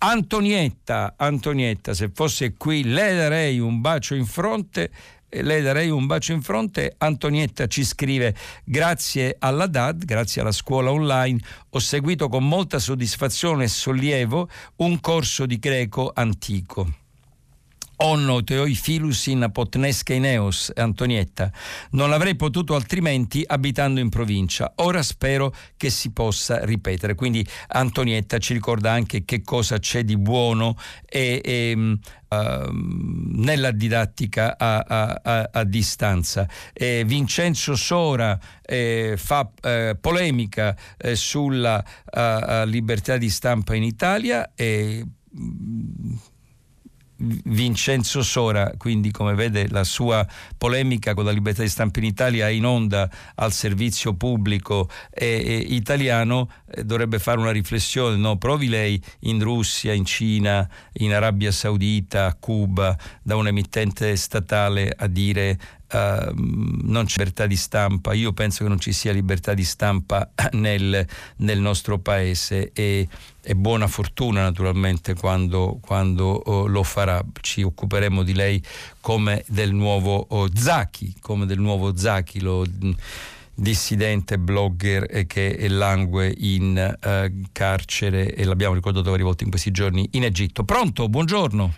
[0.00, 4.90] Antonietta, Antonietta, se fosse qui le darei un bacio in fronte
[5.30, 6.94] le darei un bacio in fronte.
[6.98, 13.64] Antonietta ci scrive: Grazie alla DAD, grazie alla scuola online, ho seguito con molta soddisfazione
[13.64, 17.07] e sollievo un corso di greco antico.
[18.00, 21.50] Onno teoi filus in apotnesca in eos, Antonietta.
[21.90, 24.72] Non l'avrei potuto altrimenti abitando in provincia.
[24.76, 27.16] Ora spero che si possa ripetere.
[27.16, 34.56] Quindi Antonietta ci ricorda anche che cosa c'è di buono e, e uh, nella didattica
[34.56, 36.48] a, a, a, a distanza.
[36.72, 41.84] E Vincenzo Sora eh, fa eh, polemica eh, sulla
[42.64, 45.04] libertà di stampa in Italia e
[47.18, 52.48] Vincenzo Sora, quindi come vede la sua polemica con la libertà di stampa in Italia
[52.48, 58.36] in onda al servizio pubblico e, e italiano, eh, dovrebbe fare una riflessione, no?
[58.36, 64.94] provi lei in Russia, in Cina, in Arabia Saudita, a Cuba, da un emittente statale
[64.96, 65.58] a dire
[65.90, 66.34] Uh,
[66.82, 71.06] non c'è libertà di stampa, io penso che non ci sia libertà di stampa nel,
[71.36, 73.08] nel nostro paese e,
[73.42, 78.62] e, buona fortuna naturalmente quando, quando oh, lo farà, ci occuperemo di lei
[79.00, 82.64] come del nuovo oh, Zaki, come del nuovo Zaki, lo
[83.54, 90.08] dissidente blogger che langue in uh, carcere e l'abbiamo ricordato varie volte in questi giorni
[90.12, 90.64] in Egitto.
[90.64, 91.08] Pronto?
[91.08, 91.74] Buongiorno.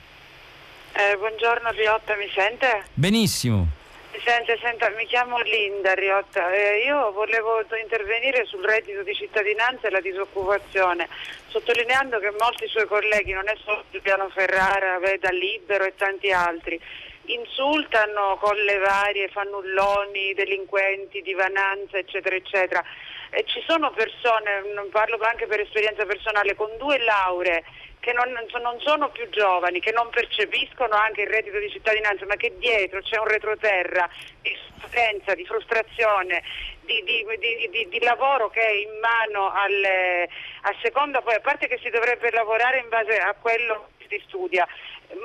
[0.92, 2.84] Eh, buongiorno Riotta, mi sente?
[2.92, 3.78] Benissimo.
[4.22, 9.90] Presidente, senta, mi chiamo Linda Riotta, eh, io volevo intervenire sul reddito di cittadinanza e
[9.90, 11.08] la disoccupazione,
[11.46, 16.78] sottolineando che molti suoi colleghi, non è solo Giuliano Ferrara, Veda Libero e tanti altri,
[17.24, 22.84] insultano con le varie fannulloni, delinquenti, divananza, eccetera, eccetera.
[23.30, 27.64] E ci sono persone, parlo anche per esperienza personale, con due lauree
[28.00, 32.34] che non, non, sono più giovani, che non percepiscono anche il reddito di cittadinanza, ma
[32.34, 34.08] che dietro c'è un retroterra
[34.40, 36.42] di sofferenza, di frustrazione,
[36.80, 37.24] di, di,
[37.70, 40.28] di, di, lavoro che è in mano alle,
[40.62, 44.66] a seconda poi, a parte che si dovrebbe lavorare in base a quello si studia,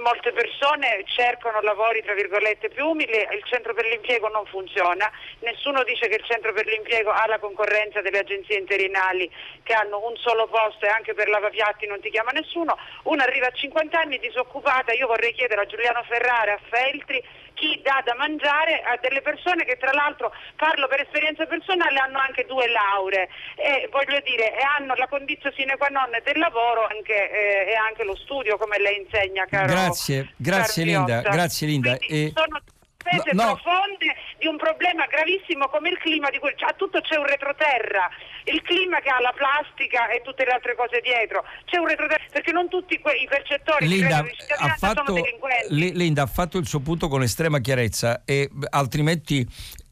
[0.04, 5.84] molte persone cercano lavori tra virgolette più umili, il centro per l'impiego non funziona, nessuno
[5.84, 9.30] dice che il centro per l'impiego ha la concorrenza delle agenzie interinali
[9.64, 13.48] che hanno un solo posto e anche per lavapiatti non ti chiama nessuno, una arriva
[13.48, 17.24] a 50 anni disoccupata, io vorrei chiedere a Giuliano Ferrara, a Feltri,
[17.56, 22.20] chi dà da mangiare a delle persone che tra l'altro, parlo per esperienza personale, hanno
[22.20, 26.86] anche due lauree e voglio dire, e hanno la condizione sine qua non del lavoro
[26.86, 29.68] anche, eh, e anche lo studio come lei insegna, caro.
[29.68, 31.98] Grazie, grazie Linda, grazie Linda.
[31.98, 32.32] E...
[32.36, 32.62] Sono
[33.06, 33.54] spese no, no.
[33.54, 38.10] profonde di un problema gravissimo come il clima, di cui a tutto c'è un retroterra,
[38.46, 42.24] il clima che ha la plastica e tutte le altre cose dietro, c'è un retroterra,
[42.32, 45.94] perché non tutti que- i percettori Linda, di ha fatto, sono delinquenti.
[45.94, 49.46] Linda ha fatto il suo punto con estrema chiarezza e altrimenti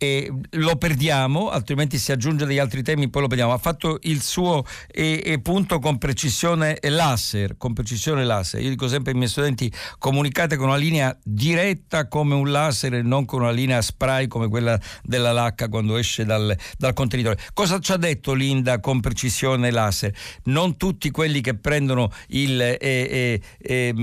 [0.04, 3.54] e lo perdiamo, altrimenti si aggiunge degli altri temi, poi lo perdiamo.
[3.54, 8.62] Ha fatto il suo e, e punto con precisione laser, con precisione laser.
[8.62, 13.02] Io dico sempre ai miei studenti comunicate con una linea diretta come un laser e
[13.02, 17.40] non con una linea spray come quella della lacca quando esce dal, dal contenitore.
[17.54, 20.14] Cosa ci ha detto Linda con precisione laser?
[20.46, 23.94] Non tutti quelli che prendono il eh, eh, eh,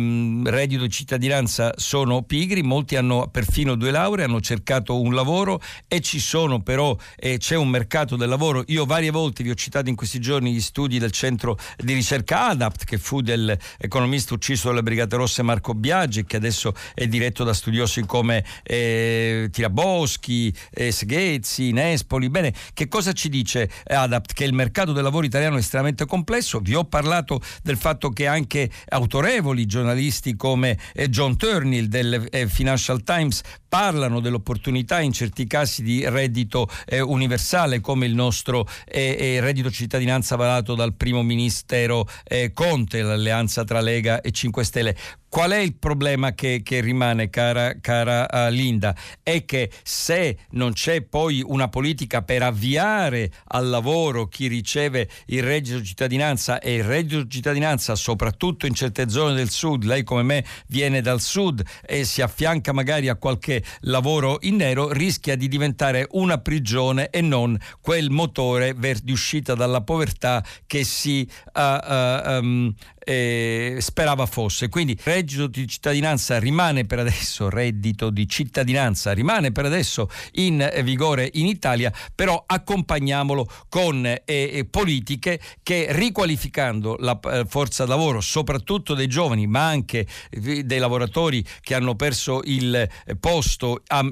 [0.44, 5.60] reddito di cittadinanza sono pigri, molti hanno perfino due lauree, hanno cercato un lavoro
[5.92, 8.62] e ci sono però, eh, c'è un mercato del lavoro.
[8.68, 12.50] Io varie volte vi ho citato in questi giorni gli studi del centro di ricerca
[12.50, 17.52] ADAPT che fu dell'economista ucciso dalle Brigate Rosse Marco Biaggi che adesso è diretto da
[17.52, 22.30] studiosi come eh, Tiraboschi, eh, Seghezzi, Nespoli.
[22.30, 24.32] Bene, che cosa ci dice ADAPT?
[24.32, 26.60] Che il mercato del lavoro italiano è estremamente complesso.
[26.60, 32.46] Vi ho parlato del fatto che anche autorevoli giornalisti come eh, John Turnill del eh,
[32.46, 39.16] Financial Times parlano dell'opportunità in certi casi di reddito eh, universale come il nostro eh,
[39.16, 44.96] eh, reddito cittadinanza varato dal primo ministero eh, Conte, l'alleanza tra Lega e 5 Stelle.
[45.30, 48.96] Qual è il problema che, che rimane, cara, cara uh, Linda?
[49.22, 55.44] È che se non c'è poi una politica per avviare al lavoro chi riceve il
[55.44, 60.02] reddito di cittadinanza e il reddito di cittadinanza, soprattutto in certe zone del sud, lei
[60.02, 65.36] come me viene dal sud e si affianca magari a qualche lavoro in nero, rischia
[65.36, 71.60] di diventare una prigione e non quel motore di uscita dalla povertà che si uh,
[71.60, 72.74] uh, um,
[73.04, 74.68] eh, sperava fosse.
[74.68, 81.28] Quindi reddito di cittadinanza rimane per adesso, reddito di cittadinanza rimane per adesso in vigore
[81.34, 88.94] in Italia, però accompagniamolo con eh, eh politiche che riqualificando la eh, forza lavoro, soprattutto
[88.94, 92.88] dei giovani, ma anche eh, dei lavoratori che hanno perso il
[93.18, 94.04] posto a,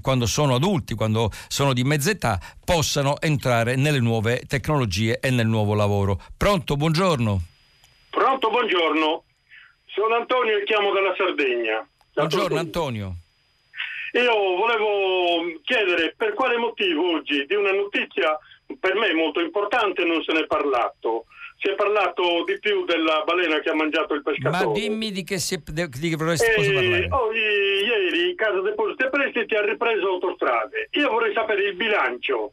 [0.00, 5.46] quando sono adulti, quando sono di mezza età, possano entrare nelle nuove tecnologie e nel
[5.46, 6.20] nuovo lavoro.
[6.36, 7.53] Pronto, buongiorno.
[8.14, 9.24] Pronto, buongiorno.
[9.86, 11.84] Sono Antonio e chiamo dalla Sardegna.
[12.14, 13.14] Buongiorno Antonio.
[14.12, 18.38] Io volevo chiedere per quale motivo oggi di una notizia
[18.78, 21.26] per me molto importante non se ne è parlato.
[21.58, 24.64] Si è parlato di più della balena che ha mangiato il pescatore.
[24.64, 27.08] Ma dimmi di che, si, di che vorresti e, parlare.
[27.10, 30.88] Oh, ieri Casa Depositi e Prestiti ha ripreso autostrade.
[30.92, 32.52] Io vorrei sapere il bilancio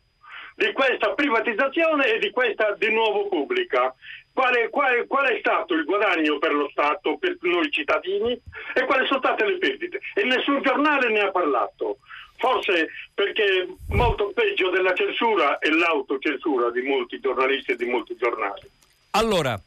[0.56, 3.94] di questa privatizzazione e di questa di nuovo pubblica.
[4.34, 8.32] Quale, quale, qual, è stato il guadagno per lo Stato, per noi cittadini
[8.74, 10.00] e quali sono state le perdite.
[10.14, 11.98] E nessun giornale ne ha parlato.
[12.38, 18.68] Forse perché molto peggio della censura è l'autocensura di molti giornalisti e di molti giornali.
[19.12, 19.60] Allora,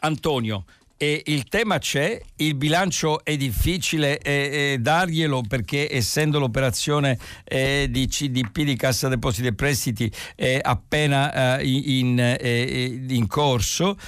[0.00, 0.64] Antonio,
[1.02, 7.88] e il tema c'è, il bilancio è difficile eh, eh, darglielo perché essendo l'operazione eh,
[7.90, 13.98] di CDP di Cassa Depositi e Prestiti è appena eh, in, eh, in, corso.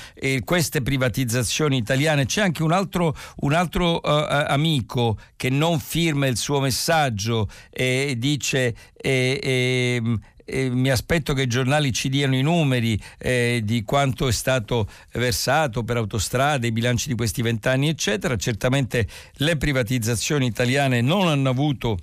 [0.45, 6.61] Queste privatizzazioni italiane c'è anche un altro, un altro amico che non firma il suo
[6.61, 13.61] messaggio e dice ehm, eh, mi aspetto che i giornali ci diano i numeri eh,
[13.65, 18.37] di quanto è stato versato per autostrade, i bilanci di questi vent'anni, eccetera.
[18.37, 21.99] Certamente le privatizzazioni italiane non hanno avuto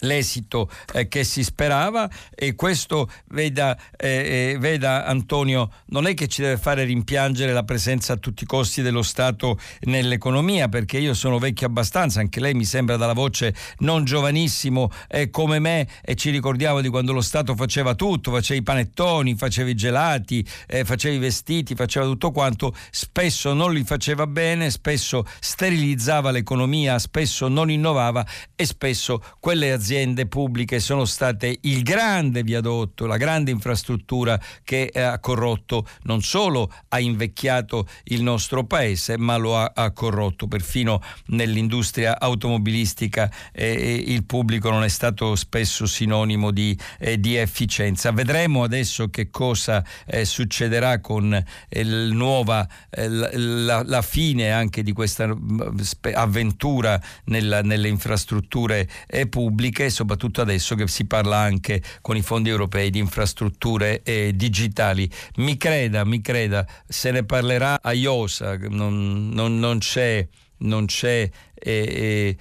[0.00, 6.28] l'esito eh, che si sperava e questo veda, eh, eh, veda, Antonio non è che
[6.28, 11.14] ci deve fare rimpiangere la presenza a tutti i costi dello Stato nell'economia perché io
[11.14, 16.14] sono vecchio abbastanza anche lei mi sembra dalla voce non giovanissimo eh, come me e
[16.14, 20.84] ci ricordiamo di quando lo Stato faceva tutto faceva i panettoni faceva i gelati eh,
[20.84, 27.48] faceva i vestiti faceva tutto quanto spesso non li faceva bene spesso sterilizzava l'economia spesso
[27.48, 28.24] non innovava
[28.54, 34.90] e spesso quelle aziende aziende pubbliche sono state il grande viadotto, la grande infrastruttura che
[34.94, 41.00] ha corrotto, non solo ha invecchiato il nostro paese, ma lo ha, ha corrotto perfino
[41.28, 48.12] nell'industria automobilistica eh, il pubblico non è stato spesso sinonimo di, eh, di efficienza.
[48.12, 51.32] Vedremo adesso che cosa eh, succederà con
[51.68, 55.78] eh, nuova, eh, la, la, fine anche di questa mm,
[56.12, 62.22] avventura nella, nelle infrastrutture eh, pubbliche pubbliche, soprattutto adesso che si parla anche con i
[62.22, 65.08] fondi europei di infrastrutture eh, digitali.
[65.36, 70.26] Mi creda, mi creda, se ne parlerà a IOSA, non, non, non c'è
[70.60, 72.36] non c'è eh, eh,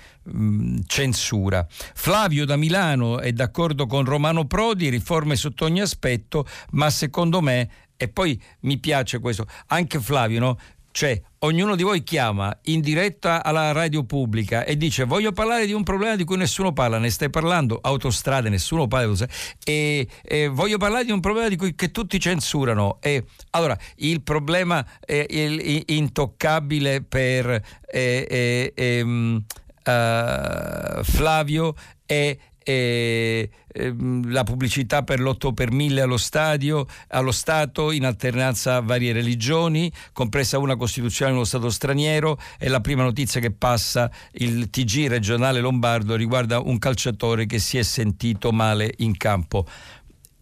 [0.87, 1.67] censura.
[1.69, 7.69] Flavio da Milano è d'accordo con Romano Prodi, riforme sotto ogni aspetto, ma secondo me,
[7.95, 10.57] e poi mi piace questo, anche Flavio, no?
[10.89, 15.73] Cioè, ognuno di voi chiama in diretta alla radio pubblica e dice voglio parlare di
[15.73, 19.27] un problema di cui nessuno parla, ne stai parlando, autostrade, nessuno parla,
[19.63, 22.97] e, e voglio parlare di un problema di cui che tutti censurano.
[23.01, 27.49] E, allora, il problema è il, intoccabile per
[27.91, 29.43] eh, eh,
[29.83, 31.75] eh, Flavio
[32.05, 32.37] è
[32.67, 33.95] e, e,
[34.25, 39.89] la pubblicità per l'8 per 1000 allo stadio, allo Stato in alternanza a varie religioni,
[40.11, 45.61] compresa una costituzione nello Stato straniero e la prima notizia che passa il TG regionale
[45.61, 49.65] lombardo riguarda un calciatore che si è sentito male in campo.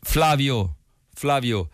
[0.01, 0.77] Flavio,
[1.13, 1.69] Flavio,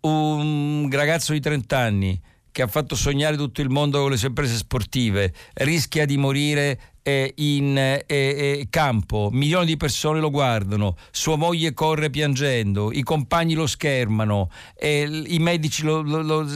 [0.00, 2.20] un ragazzo di 30 anni
[2.50, 6.94] che ha fatto sognare tutto il mondo con le sue imprese sportive, rischia di morire
[7.06, 13.54] eh, in eh, campo, milioni di persone lo guardano, sua moglie corre piangendo, i compagni
[13.54, 14.50] lo schermano,
[14.80, 16.48] i medici lo, lo, lo,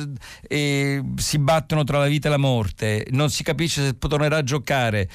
[0.48, 5.08] si battono tra la vita e la morte, non si capisce se tornerà a giocare.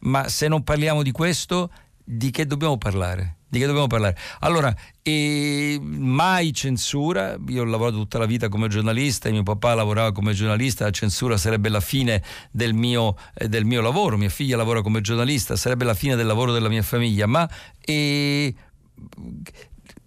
[0.00, 1.70] ma se non parliamo di questo,
[2.04, 3.35] di che dobbiamo parlare?
[3.48, 4.16] Di che dobbiamo parlare?
[4.40, 10.10] Allora, eh, mai censura, io ho lavorato tutta la vita come giornalista, mio papà lavorava
[10.10, 14.56] come giornalista, la censura sarebbe la fine del mio, eh, del mio lavoro, mia figlia
[14.56, 17.48] lavora come giornalista, sarebbe la fine del lavoro della mia famiglia, ma
[17.80, 18.52] eh,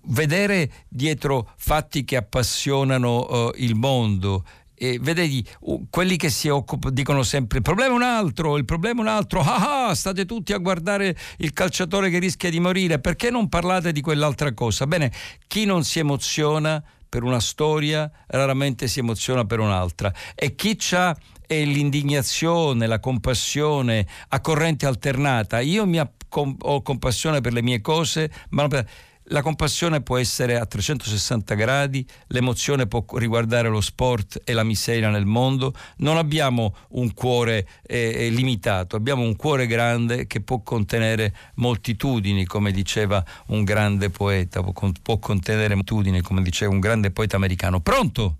[0.07, 4.43] vedere dietro fatti che appassionano eh, il mondo,
[4.80, 5.45] eh, vedi,
[5.89, 9.09] quelli che si occupano dicono sempre il problema è un altro, il problema è un
[9.09, 13.49] altro, ah, ah state tutti a guardare il calciatore che rischia di morire, perché non
[13.49, 14.88] parlate di quell'altra cosa?
[14.88, 15.11] Bene,
[15.47, 20.13] chi non si emoziona per una storia raramente si emoziona per un'altra.
[20.34, 21.15] E chi ha
[21.47, 28.61] l'indignazione, la compassione a corrente alternata, io mi ho compassione per le mie cose, ma
[28.61, 28.88] non per
[29.30, 35.09] la compassione può essere a 360 gradi, l'emozione può riguardare lo sport e la miseria
[35.09, 35.73] nel mondo.
[35.97, 42.45] Non abbiamo un cuore eh, eh limitato, abbiamo un cuore grande che può contenere moltitudini,
[42.45, 47.80] come diceva un grande poeta, può contenere moltitudini, come diceva un grande poeta americano.
[47.80, 48.36] Pronto?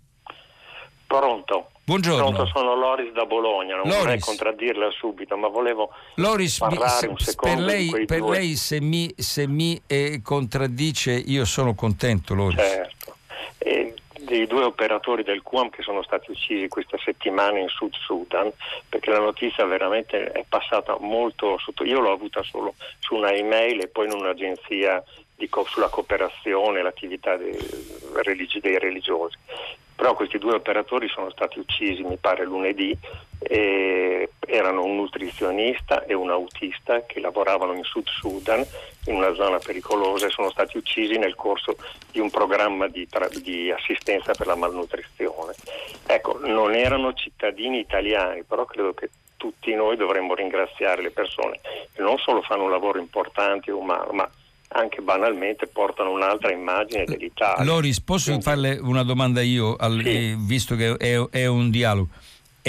[1.06, 1.72] Pronto.
[1.90, 2.32] Buongiorno.
[2.32, 3.98] Pronto, sono Loris da Bologna, non Loris.
[4.04, 9.12] vorrei contraddirla subito, ma volevo Loris, parlare un secondo per lei, per lei se mi,
[9.18, 12.60] se mi eh, contraddice io sono contento, Loris.
[12.60, 13.16] Certo.
[13.58, 18.52] E dei due operatori del QAM che sono stati uccisi questa settimana in Sud Sudan,
[18.88, 21.84] perché la notizia veramente è passata molto sotto.
[21.84, 25.04] Io l'ho avuta solo su una email e poi in un'agenzia
[25.50, 27.58] co- sulla cooperazione e l'attività dei,
[28.14, 29.38] religi- dei religiosi
[30.00, 32.98] però questi due operatori sono stati uccisi, mi pare, lunedì,
[33.38, 38.66] erano un nutrizionista e un autista che lavoravano in Sud Sudan,
[39.08, 41.76] in una zona pericolosa, e sono stati uccisi nel corso
[42.14, 45.54] di un programma di, tra- di assistenza per la malnutrizione.
[46.08, 51.60] Ecco, non erano cittadini italiani, però credo che tutti noi dovremmo ringraziare le persone
[51.94, 54.30] che non solo fanno un lavoro importante e umano, ma
[54.72, 57.64] anche banalmente portano un'altra immagine dell'Italia.
[57.64, 60.10] Loris, posso Quindi, farle una domanda io, al, sì.
[60.10, 62.10] eh, visto che è, è, un dialogo?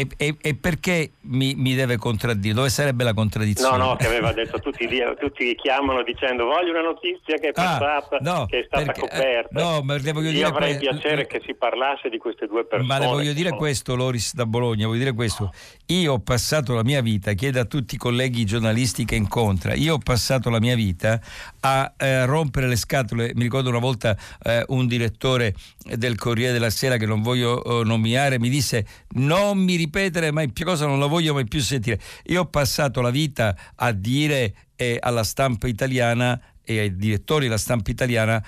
[0.00, 2.54] E, e, e, perché mi, mi, deve contraddire?
[2.54, 3.76] Dove sarebbe la contraddizione?
[3.76, 4.88] No, no, che aveva detto tutti,
[5.18, 8.84] tutti chiamano dicendo voglio una notizia che è ah, passata, ah, no, che è stata
[8.84, 9.60] perché, coperta.
[9.62, 12.64] No, ma le voglio Io dire avrei que- piacere che si parlasse di queste due
[12.64, 12.88] persone.
[12.88, 15.52] Ma le voglio dire questo, Loris da Bologna, voglio dire questo.
[15.86, 19.94] Io ho passato la mia vita, chiedo a tutti i colleghi giornalisti che incontra, io
[19.94, 21.20] ho passato la mia vita
[21.60, 23.32] a eh, rompere le scatole.
[23.34, 27.84] Mi ricordo una volta eh, un direttore del Corriere della Sera che non voglio eh,
[27.84, 32.00] nominare mi disse non mi ripetere mai più cosa, non la voglio mai più sentire.
[32.26, 37.58] Io ho passato la vita a dire eh, alla stampa italiana e ai direttori della
[37.58, 38.42] stampa italiana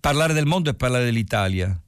[0.00, 1.78] parlare del mondo e parlare dell'Italia.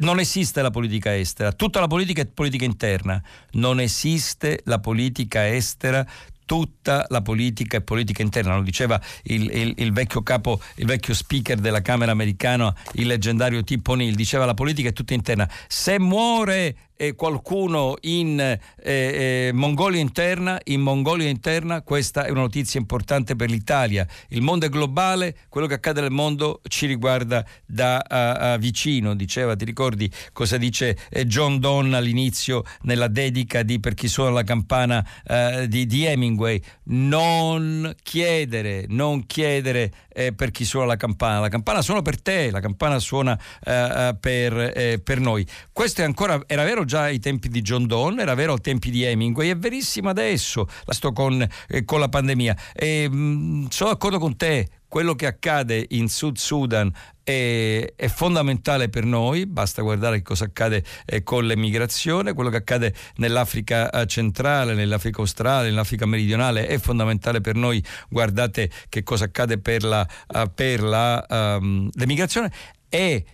[0.00, 3.20] Non esiste la politica estera, tutta la politica è politica interna,
[3.52, 6.06] non esiste la politica estera,
[6.44, 11.14] tutta la politica e politica interna, lo diceva il, il, il, vecchio capo, il vecchio
[11.14, 15.50] speaker della Camera americana, il leggendario Tip O'Neill, diceva la politica è tutta interna.
[15.66, 22.40] Se muore eh, qualcuno in eh, eh, Mongolia interna, in Mongolia interna questa è una
[22.40, 24.06] notizia importante per l'Italia.
[24.30, 29.14] Il mondo è globale, quello che accade nel mondo ci riguarda da uh, uh, vicino,
[29.14, 34.30] diceva, ti ricordi cosa dice eh, John Donne all'inizio nella dedica di Per chi suona
[34.30, 36.60] la campana uh, di, di, Hemingway?
[36.84, 42.50] Non chiedere, non chiedere eh, per chi suona la campana, la campana suona per te,
[42.50, 45.46] la campana suona per, per noi.
[45.72, 48.90] Questo è ancora, era vero già ai tempi di John Donne, era vero ai tempi
[48.90, 52.56] di Hemingway, è verissimo adesso, la sto con, eh, con la pandemia.
[52.72, 56.90] E, mh, mm, sono d'accordo con te, quello che accade in Sud Sudan
[57.22, 62.94] è, è, fondamentale per noi, basta guardare cosa accade eh, con l'emigrazione, quello che accade
[63.16, 69.58] nell'Africa eh, centrale, nell'Africa australe, nell'Africa meridionale è fondamentale per noi, guardate che cosa accade
[69.58, 72.50] per, la, uh, per la, um, l'emigrazione
[72.88, 73.24] e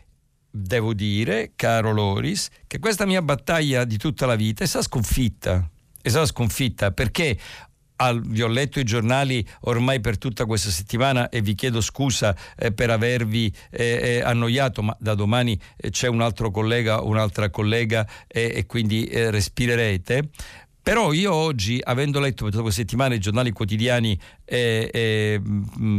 [0.56, 5.68] devo dire, caro Loris, che questa mia battaglia di tutta la vita è stata sconfitta.
[6.00, 7.36] È stata sconfitta perché
[7.96, 12.36] al, vi ho letto i giornali ormai per tutta questa settimana e vi chiedo scusa
[12.56, 17.50] eh, per avervi eh, eh annoiato, ma da domani eh, c'è un altro collega, un'altra
[17.50, 20.28] collega e quindi eh, respirerete.
[20.84, 25.40] Però io oggi, avendo letto per tutta questa settimana i giornali quotidiani eh, eh,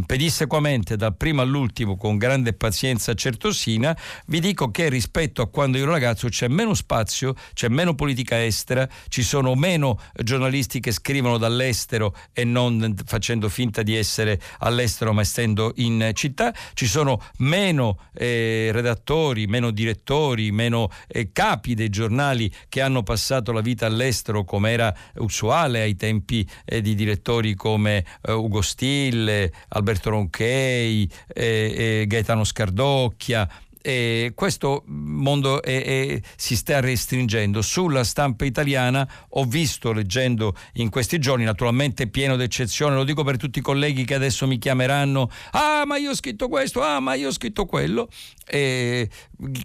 [0.05, 3.97] pedissequamente dal primo all'ultimo con grande pazienza certosina,
[4.27, 8.87] vi dico che rispetto a quando ero ragazzo c'è meno spazio, c'è meno politica estera,
[9.07, 15.21] ci sono meno giornalisti che scrivono dall'estero e non facendo finta di essere all'estero ma
[15.21, 22.51] essendo in città, ci sono meno eh, redattori, meno direttori, meno eh, capi dei giornali
[22.69, 28.05] che hanno passato la vita all'estero come era usuale ai tempi eh, di direttori come
[28.21, 33.49] eh, Ugo Stille, Alberto Ronchei, eh, Gaetano Scardocchia,
[33.87, 37.61] e questo mondo è, è, si sta restringendo.
[37.61, 43.37] Sulla stampa italiana ho visto, leggendo in questi giorni, naturalmente pieno d'eccezione, lo dico per
[43.37, 47.13] tutti i colleghi che adesso mi chiameranno, ah ma io ho scritto questo, ah ma
[47.13, 48.09] io ho scritto quello,
[48.47, 49.09] e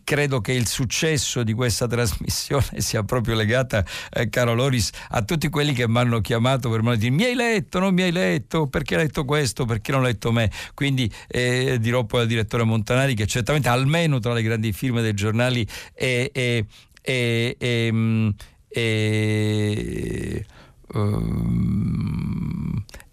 [0.05, 5.49] credo che il successo di questa trasmissione sia proprio legata, eh, caro Loris, a tutti
[5.49, 8.97] quelli che mi hanno chiamato per dire mi hai letto, non mi hai letto, perché
[8.97, 10.51] hai letto questo, perché non hai letto me.
[10.75, 15.15] Quindi eh, dirò poi al direttore Montanari che certamente almeno tra le grandi firme dei
[15.15, 16.65] giornali è, è,
[17.03, 18.35] è, è um,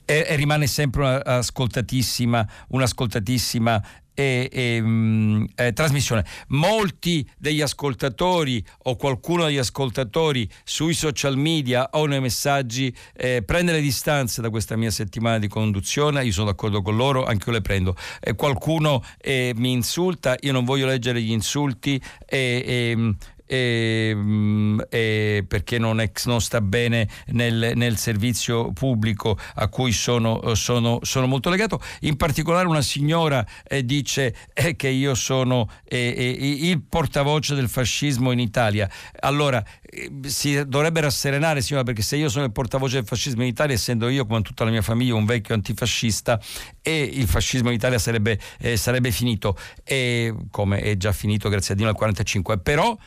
[0.10, 3.84] e, rimane sempre un'ascoltatissima, un'ascoltatissima
[4.19, 6.26] e, e, mh, eh, trasmissione.
[6.48, 13.73] Molti degli ascoltatori o qualcuno degli ascoltatori sui social media o nei messaggi eh, prende
[13.73, 17.53] le distanze da questa mia settimana di conduzione, io sono d'accordo con loro, anche io
[17.53, 17.95] le prendo.
[18.19, 23.14] Eh, qualcuno mi insulta, io non voglio leggere gli insulti e,
[23.48, 29.91] e, mm, e perché non, è, non, sta bene nel, nel, servizio pubblico a cui
[29.91, 31.82] sono, sono, sono, molto legato.
[32.02, 37.69] In particolare una signora eh, dice eh, che io sono eh, eh il portavoce del
[37.69, 38.90] fascismo in Italia.
[39.22, 43.48] Allora, eh, si dovrebbe rasserenare signora perché se io sono il portavoce del fascismo in
[43.48, 46.40] Italia essendo io come tutta la mia famiglia un vecchio antifascista
[46.82, 51.74] e il fascismo in Italia sarebbe, eh, sarebbe finito e come è già finito grazie
[51.74, 52.98] a Dio nel 1945 però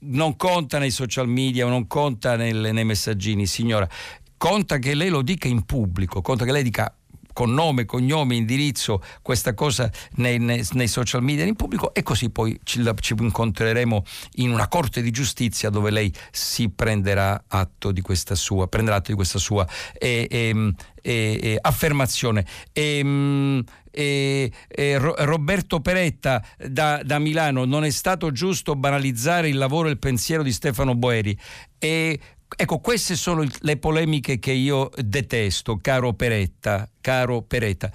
[0.00, 3.88] non conta nei social media, non conta nel, nei messaggini, signora,
[4.36, 6.94] conta che lei lo dica in pubblico, conta che lei dica
[7.34, 12.30] con nome, cognome, indirizzo questa cosa nei, nei, nei social media in pubblico e così
[12.30, 14.04] poi ci, ci, incontreremo
[14.36, 19.10] in una corte di giustizia dove lei si prenderà atto di questa sua, prenderà atto
[19.10, 19.66] di questa sua
[19.98, 22.46] eh, eh, eh, affermazione.
[22.72, 29.88] E, e, e Roberto Peretta da, da, Milano, non è stato giusto banalizzare il lavoro
[29.88, 31.38] e il pensiero di Stefano Boeri.
[31.78, 32.18] E,
[32.56, 37.90] ecco, queste sono le polemiche che io detesto, caro Peretta, caro Peretta.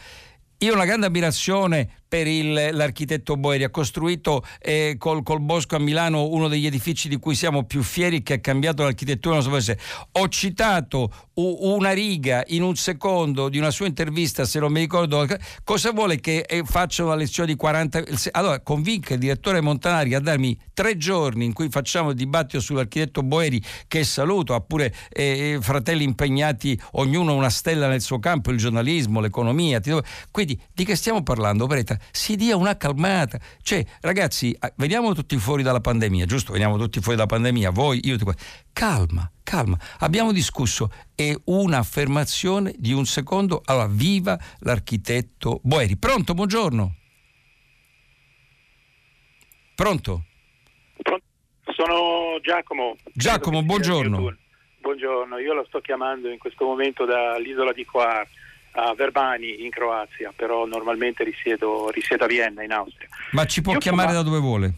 [0.60, 3.64] Io ho una grande ammirazione per il, l'architetto Boeri.
[3.64, 7.84] Ha costruito eh, col, col, Bosco a Milano uno degli edifici di cui siamo più
[7.84, 9.80] fieri che ha cambiato l'architettura del nostro paese.
[10.14, 15.26] Ho citato una riga in un secondo di una sua intervista, se non mi ricordo,
[15.64, 18.04] cosa vuole che eh, faccia una lezione di 40...
[18.32, 23.22] Allora, convinca il direttore Montanari a darmi tre giorni in cui facciamo il dibattito sull'architetto
[23.22, 28.52] Boeri, che saluto, ha pure eh, eh fratelli impegnati, ognuno una stella nel suo campo,
[28.52, 29.80] il giornalismo, l'economia.
[30.32, 31.99] Quindi di che stiamo parlando, Breta?
[32.12, 33.40] Si dia una calmata.
[33.62, 36.52] Cioè, ragazzi, veniamo tutti fuori dalla pandemia, giusto?
[36.52, 38.18] Veniamo tutti fuori dalla pandemia, voi, io,
[38.74, 39.78] calma, calma.
[40.00, 43.62] Abbiamo discusso, è un'affermazione di un secondo.
[43.66, 45.98] Allora, viva l'architetto Boeri.
[45.98, 46.96] Pronto, buongiorno.
[49.76, 50.24] Pronto?
[51.76, 52.96] Sono Giacomo.
[53.14, 54.36] Giacomo, buongiorno.
[54.82, 58.28] Buongiorno, io lo sto chiamando in questo momento dall'isola di Coar
[58.84, 63.08] a Verbani in Croazia, però normalmente risiedo, risiedo a Vienna in Austria.
[63.32, 64.30] Ma ci può Io chiamare chiamavo...
[64.30, 64.74] da dove vuole?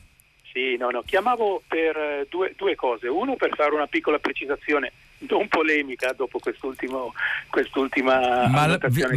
[0.51, 3.07] Sì, no, no, chiamavo per eh, due, due cose.
[3.07, 4.91] Uno per fare una piccola precisazione
[5.29, 7.13] non polemica dopo quest'ultimo,
[7.49, 8.67] quest'ultima ma,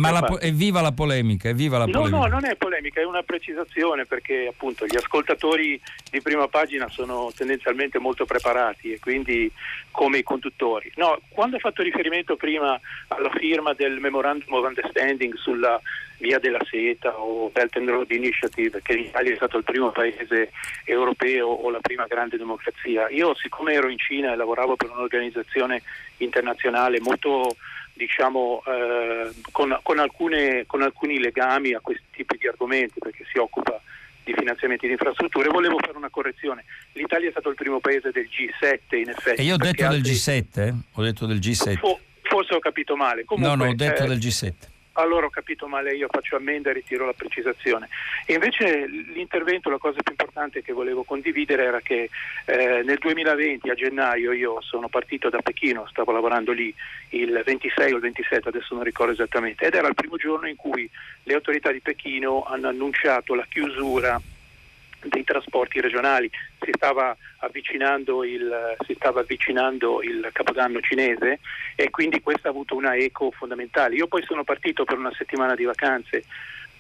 [0.01, 2.19] ma la, evviva la polemica evviva la no polemica.
[2.19, 5.81] no non è polemica è una precisazione perché appunto gli ascoltatori
[6.11, 9.51] di prima pagina sono tendenzialmente molto preparati e quindi
[9.95, 10.91] come i conduttori.
[10.97, 15.81] No quando ho fatto riferimento prima alla firma del memorandum of understanding sulla
[16.19, 20.51] via della seta o Belt and Road Initiative che l'Italia è stato il primo paese
[20.85, 25.83] europeo o la prima grande democrazia io siccome ero in Cina e lavoravo per un'organizzazione
[26.16, 27.55] internazionale molto
[27.93, 33.39] diciamo eh, con, con, alcune, con alcuni legami a questi tipi di argomenti perché si
[33.39, 33.81] occupa
[34.24, 35.48] di finanziamenti di infrastrutture.
[35.48, 36.64] Volevo fare una correzione.
[36.92, 39.40] L'Italia è stato il primo paese del G7 in effetti.
[39.40, 40.74] E io ho detto del G7, eh?
[40.92, 41.78] ho detto del G7.
[42.22, 43.24] forse ho capito male.
[43.24, 46.71] Comunque, no, no, ho detto eh, del G7 allora ho capito male, io faccio ammenda
[46.71, 47.89] e ritiro la precisazione.
[48.27, 52.11] E invece l'intervento, la cosa più importante che volevo condividere era che
[52.47, 56.75] eh, nel 2020 a gennaio io sono partito da Pechino, stavo lavorando lì
[57.11, 60.57] il 26 o il 27, adesso non ricordo esattamente, ed era il primo giorno in
[60.57, 60.89] cui
[61.25, 64.21] le autorità di Pechino hanno annunciato la chiusura
[65.05, 71.40] dei trasporti regionali, si stava, avvicinando il, stava avvicinando il Capodanno cinese
[71.76, 73.94] e quindi questo ha avuto una eco fondamentale.
[73.97, 76.24] Io poi sono partito per una settimana di vacanze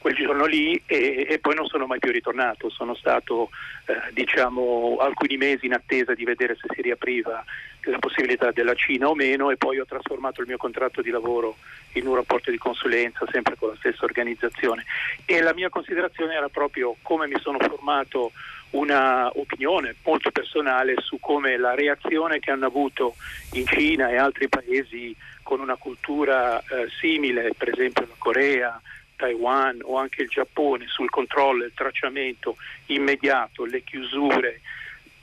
[0.04, 3.48] quel giorno lì e, e, poi non sono mai più ritornato, sono stato
[3.86, 7.42] eh, diciamo alcuni mesi in attesa di vedere se si riapriva
[7.84, 11.56] la possibilità della Cina o meno e poi ho trasformato il mio contratto di lavoro
[11.92, 14.84] in un rapporto di consulenza sempre con la stessa organizzazione.
[15.24, 18.32] E la mia considerazione era proprio come mi sono formato
[18.70, 23.14] una opinione molto personale su come la reazione che hanno avuto
[23.52, 28.80] in Cina e altri paesi con una cultura eh, simile, per esempio la Corea,
[29.16, 32.56] Taiwan o anche il Giappone sul controllo il tracciamento
[32.86, 34.60] immediato, le chiusure,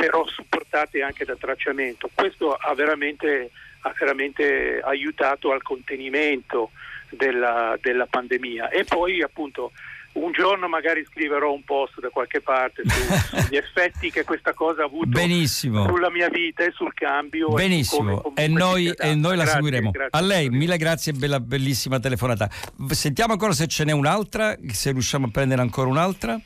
[0.01, 2.09] però supportate anche da tracciamento.
[2.11, 3.51] Questo ha veramente,
[3.81, 6.71] ha veramente aiutato al contenimento
[7.11, 9.71] della, della pandemia e poi appunto
[10.13, 14.81] un giorno magari scriverò un post da qualche parte su, sugli effetti che questa cosa
[14.81, 15.85] ha avuto Benissimo.
[15.85, 17.49] sulla mia vita e sul cambio.
[17.49, 19.91] Benissimo, e, e noi, e noi la grazie, seguiremo.
[19.91, 22.49] Grazie, a lei, mille grazie, bella, bellissima telefonata.
[22.89, 26.39] Sentiamo ancora se ce n'è un'altra, se riusciamo a prendere ancora un'altra.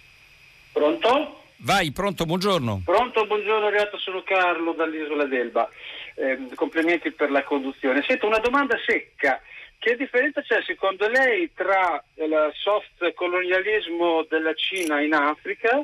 [0.74, 1.25] Pronto?
[1.58, 2.82] Vai, pronto, buongiorno.
[2.84, 5.70] Pronto, buongiorno, Reato, sono Carlo dall'isola d'Elba.
[6.16, 8.04] Eh, complimenti per la conduzione.
[8.06, 9.42] Sento una domanda secca.
[9.78, 15.82] Che differenza c'è secondo lei tra il soft colonialismo della Cina in Africa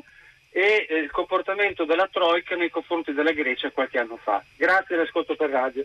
[0.50, 4.42] e il comportamento della Troica nei confronti della Grecia qualche anno fa?
[4.56, 5.84] Grazie, l'ascolto per radio.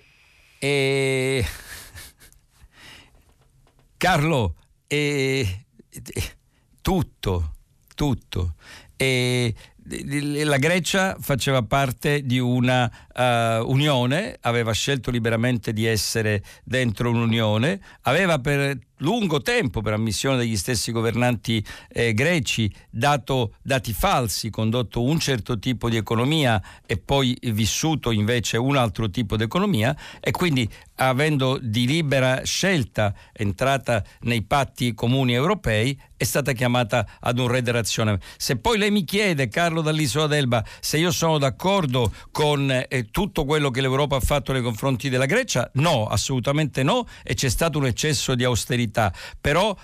[0.59, 1.43] E...
[3.97, 4.55] Carlo,
[4.87, 5.45] e...
[6.81, 7.51] tutto,
[7.95, 8.53] tutto.
[8.95, 9.53] e
[10.43, 17.79] la Grecia faceva parte di una uh, unione, aveva scelto liberamente di essere dentro un'unione,
[18.01, 25.03] aveva per lungo tempo, per ammissione degli stessi governanti eh, greci, dato dati falsi, condotto
[25.03, 30.31] un certo tipo di economia e poi vissuto invece un altro tipo di economia e
[30.31, 37.47] quindi avendo di libera scelta entrata nei patti comuni europei è stata chiamata ad un
[37.47, 38.19] re dell'azione.
[38.37, 43.45] Se poi lei mi chiede, Carlo dall'Isola d'Elba, se io sono d'accordo con eh, tutto
[43.45, 47.77] quello che l'Europa ha fatto nei confronti della Grecia, no, assolutamente no, e c'è stato
[47.77, 48.85] un eccesso di austerità.
[49.41, 49.75] Però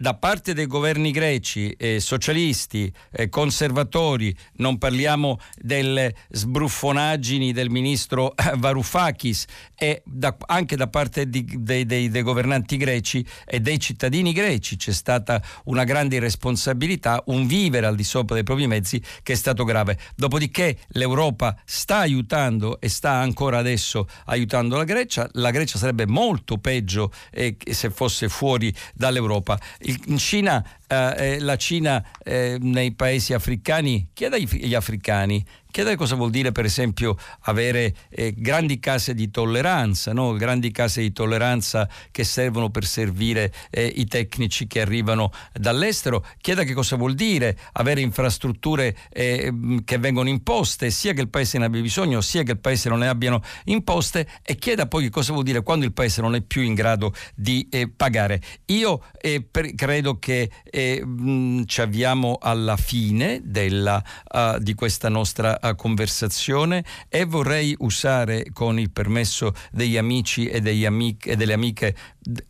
[0.00, 8.34] da parte dei governi greci, eh, socialisti, eh, conservatori, non parliamo delle sbruffonaggini del ministro
[8.56, 9.44] Varoufakis
[9.76, 14.76] e da, anche da parte di, dei, dei, dei, governanti greci e dei cittadini greci
[14.76, 19.36] c'è stata una grande irresponsabilità, un vivere al di sopra dei propri mezzi che è
[19.36, 19.98] stato grave.
[20.16, 26.56] Dopodiché l'Europa sta aiutando e sta ancora adesso aiutando la Grecia, la Grecia sarebbe molto
[26.56, 29.58] peggio eh, se fosse fuori dall'Europa
[30.06, 36.16] in Cina, eh, eh, la Cina eh, nei paesi africani, chieda agli africani Chiedere cosa
[36.16, 40.32] vuol dire per esempio avere eh, grandi case di tolleranza, no?
[40.32, 46.64] grandi case di tolleranza che servono per servire eh, i tecnici che arrivano dall'estero, chieda
[46.64, 51.66] che cosa vuol dire avere infrastrutture eh, che vengono imposte, sia che il paese ne
[51.66, 55.32] abbia bisogno, sia che il paese non ne abbiano imposte e chieda poi che cosa
[55.32, 58.40] vuol dire quando il paese non è più in grado di eh, pagare.
[58.66, 64.02] Io eh, per, credo che eh, mh, ci avviamo alla fine della,
[64.32, 71.26] uh, di questa nostra conversazione e vorrei usare con il permesso degli amici e, amic-
[71.26, 71.94] e delle amiche.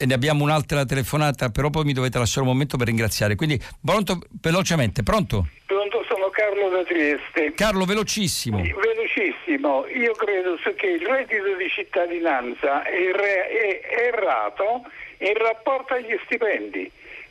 [0.05, 3.35] Ne abbiamo un'altra telefonata però poi mi dovete lasciare un momento per ringraziare.
[3.35, 4.19] Quindi pronto?
[4.41, 5.49] Velocemente pronto?
[5.67, 7.53] Pronto sono Carlo da Trieste.
[7.55, 8.61] Carlo velocissimo.
[8.61, 9.87] Velocissimo.
[9.89, 14.83] Io credo che il reddito di cittadinanza è, re- è errato
[15.19, 16.91] in rapporto agli stipendi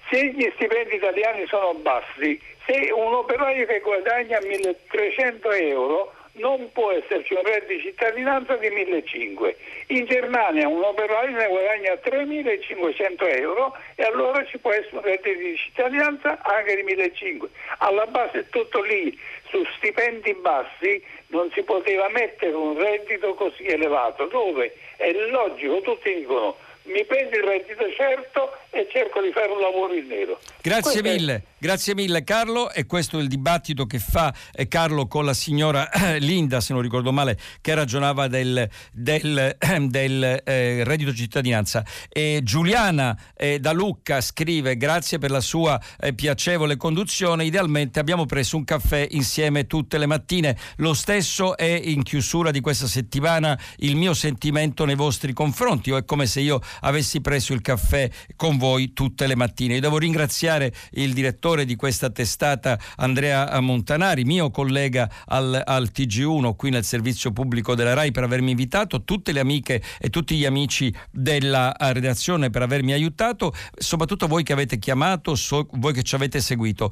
[0.10, 6.92] se gli stipendi italiani sono bassi se un operaio che guadagna 1300 euro non può
[6.92, 9.56] esserci un reddito di cittadinanza di 1.500.
[9.88, 15.38] In Germania un operaio ne guadagna 3.500 euro e allora ci può essere un reddito
[15.38, 17.48] di cittadinanza anche di 1.500.
[17.80, 19.18] Alla base è tutto lì,
[19.50, 26.14] su stipendi bassi non si poteva mettere un reddito così elevato, dove è logico, tutti
[26.14, 26.56] dicono
[26.90, 30.40] mi prendo il reddito certo e cerco di fare un lavoro in nero.
[30.62, 31.42] Grazie Questo mille, è...
[31.60, 35.92] grazie mille Carlo e questo è il dibattito che fa eh, Carlo con la signora
[35.92, 39.58] eh, Linda, se non ricordo male, che ragionava del, del,
[39.88, 41.86] del eh, reddito cittadinanza.
[42.08, 48.26] E Giuliana eh, da Lucca scrive grazie per la sua eh, piacevole conduzione, idealmente abbiamo
[48.26, 53.60] preso un caffè insieme tutte le mattine, lo stesso è in chiusura di questa settimana
[53.78, 58.10] il mio sentimento nei vostri confronti, o è come se io avessi preso il caffè
[58.36, 59.76] con voi tutte le mattine.
[59.76, 66.56] Io devo ringraziare il direttore di questa testata, Andrea Montanari, mio collega al, al TG1
[66.56, 70.46] qui nel servizio pubblico della RAI per avermi invitato, tutte le amiche e tutti gli
[70.46, 76.16] amici della redazione per avermi aiutato, soprattutto voi che avete chiamato, so, voi che ci
[76.16, 76.92] avete seguito.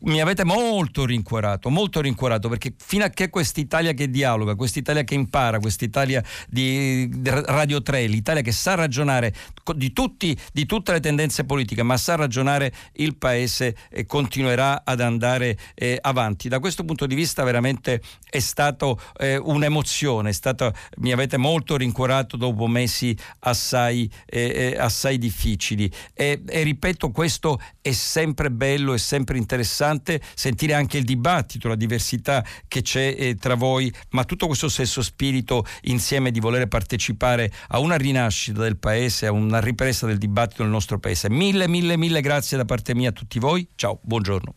[0.00, 5.14] Mi avete molto rincuorato, molto rincuorato perché fino a che quest'Italia che dialoga, quest'Italia che
[5.14, 9.32] impara, quest'Italia di Radio 3, l'Italia che sa ragionare
[9.76, 15.00] di, tutti, di tutte le tendenze politiche, ma sa ragionare il Paese e continuerà ad
[15.00, 16.48] andare eh, avanti.
[16.48, 21.76] Da questo punto di vista veramente è stato eh, un'emozione, è stato, mi avete molto
[21.76, 28.94] rincuorato dopo mesi assai, eh, eh, assai difficili e, e, ripeto questo è sempre bello,
[28.94, 34.24] è sempre interessante sentire anche il dibattito, la diversità che c'è eh, tra voi, ma
[34.24, 39.60] tutto questo stesso spirito insieme di volere partecipare a una rinascita del paese, a una
[39.60, 41.30] ripresa del dibattito nel nostro paese.
[41.30, 43.66] Mille, mille, mille grazie da parte mia a tutti voi.
[43.76, 44.54] Ciao, buongiorno.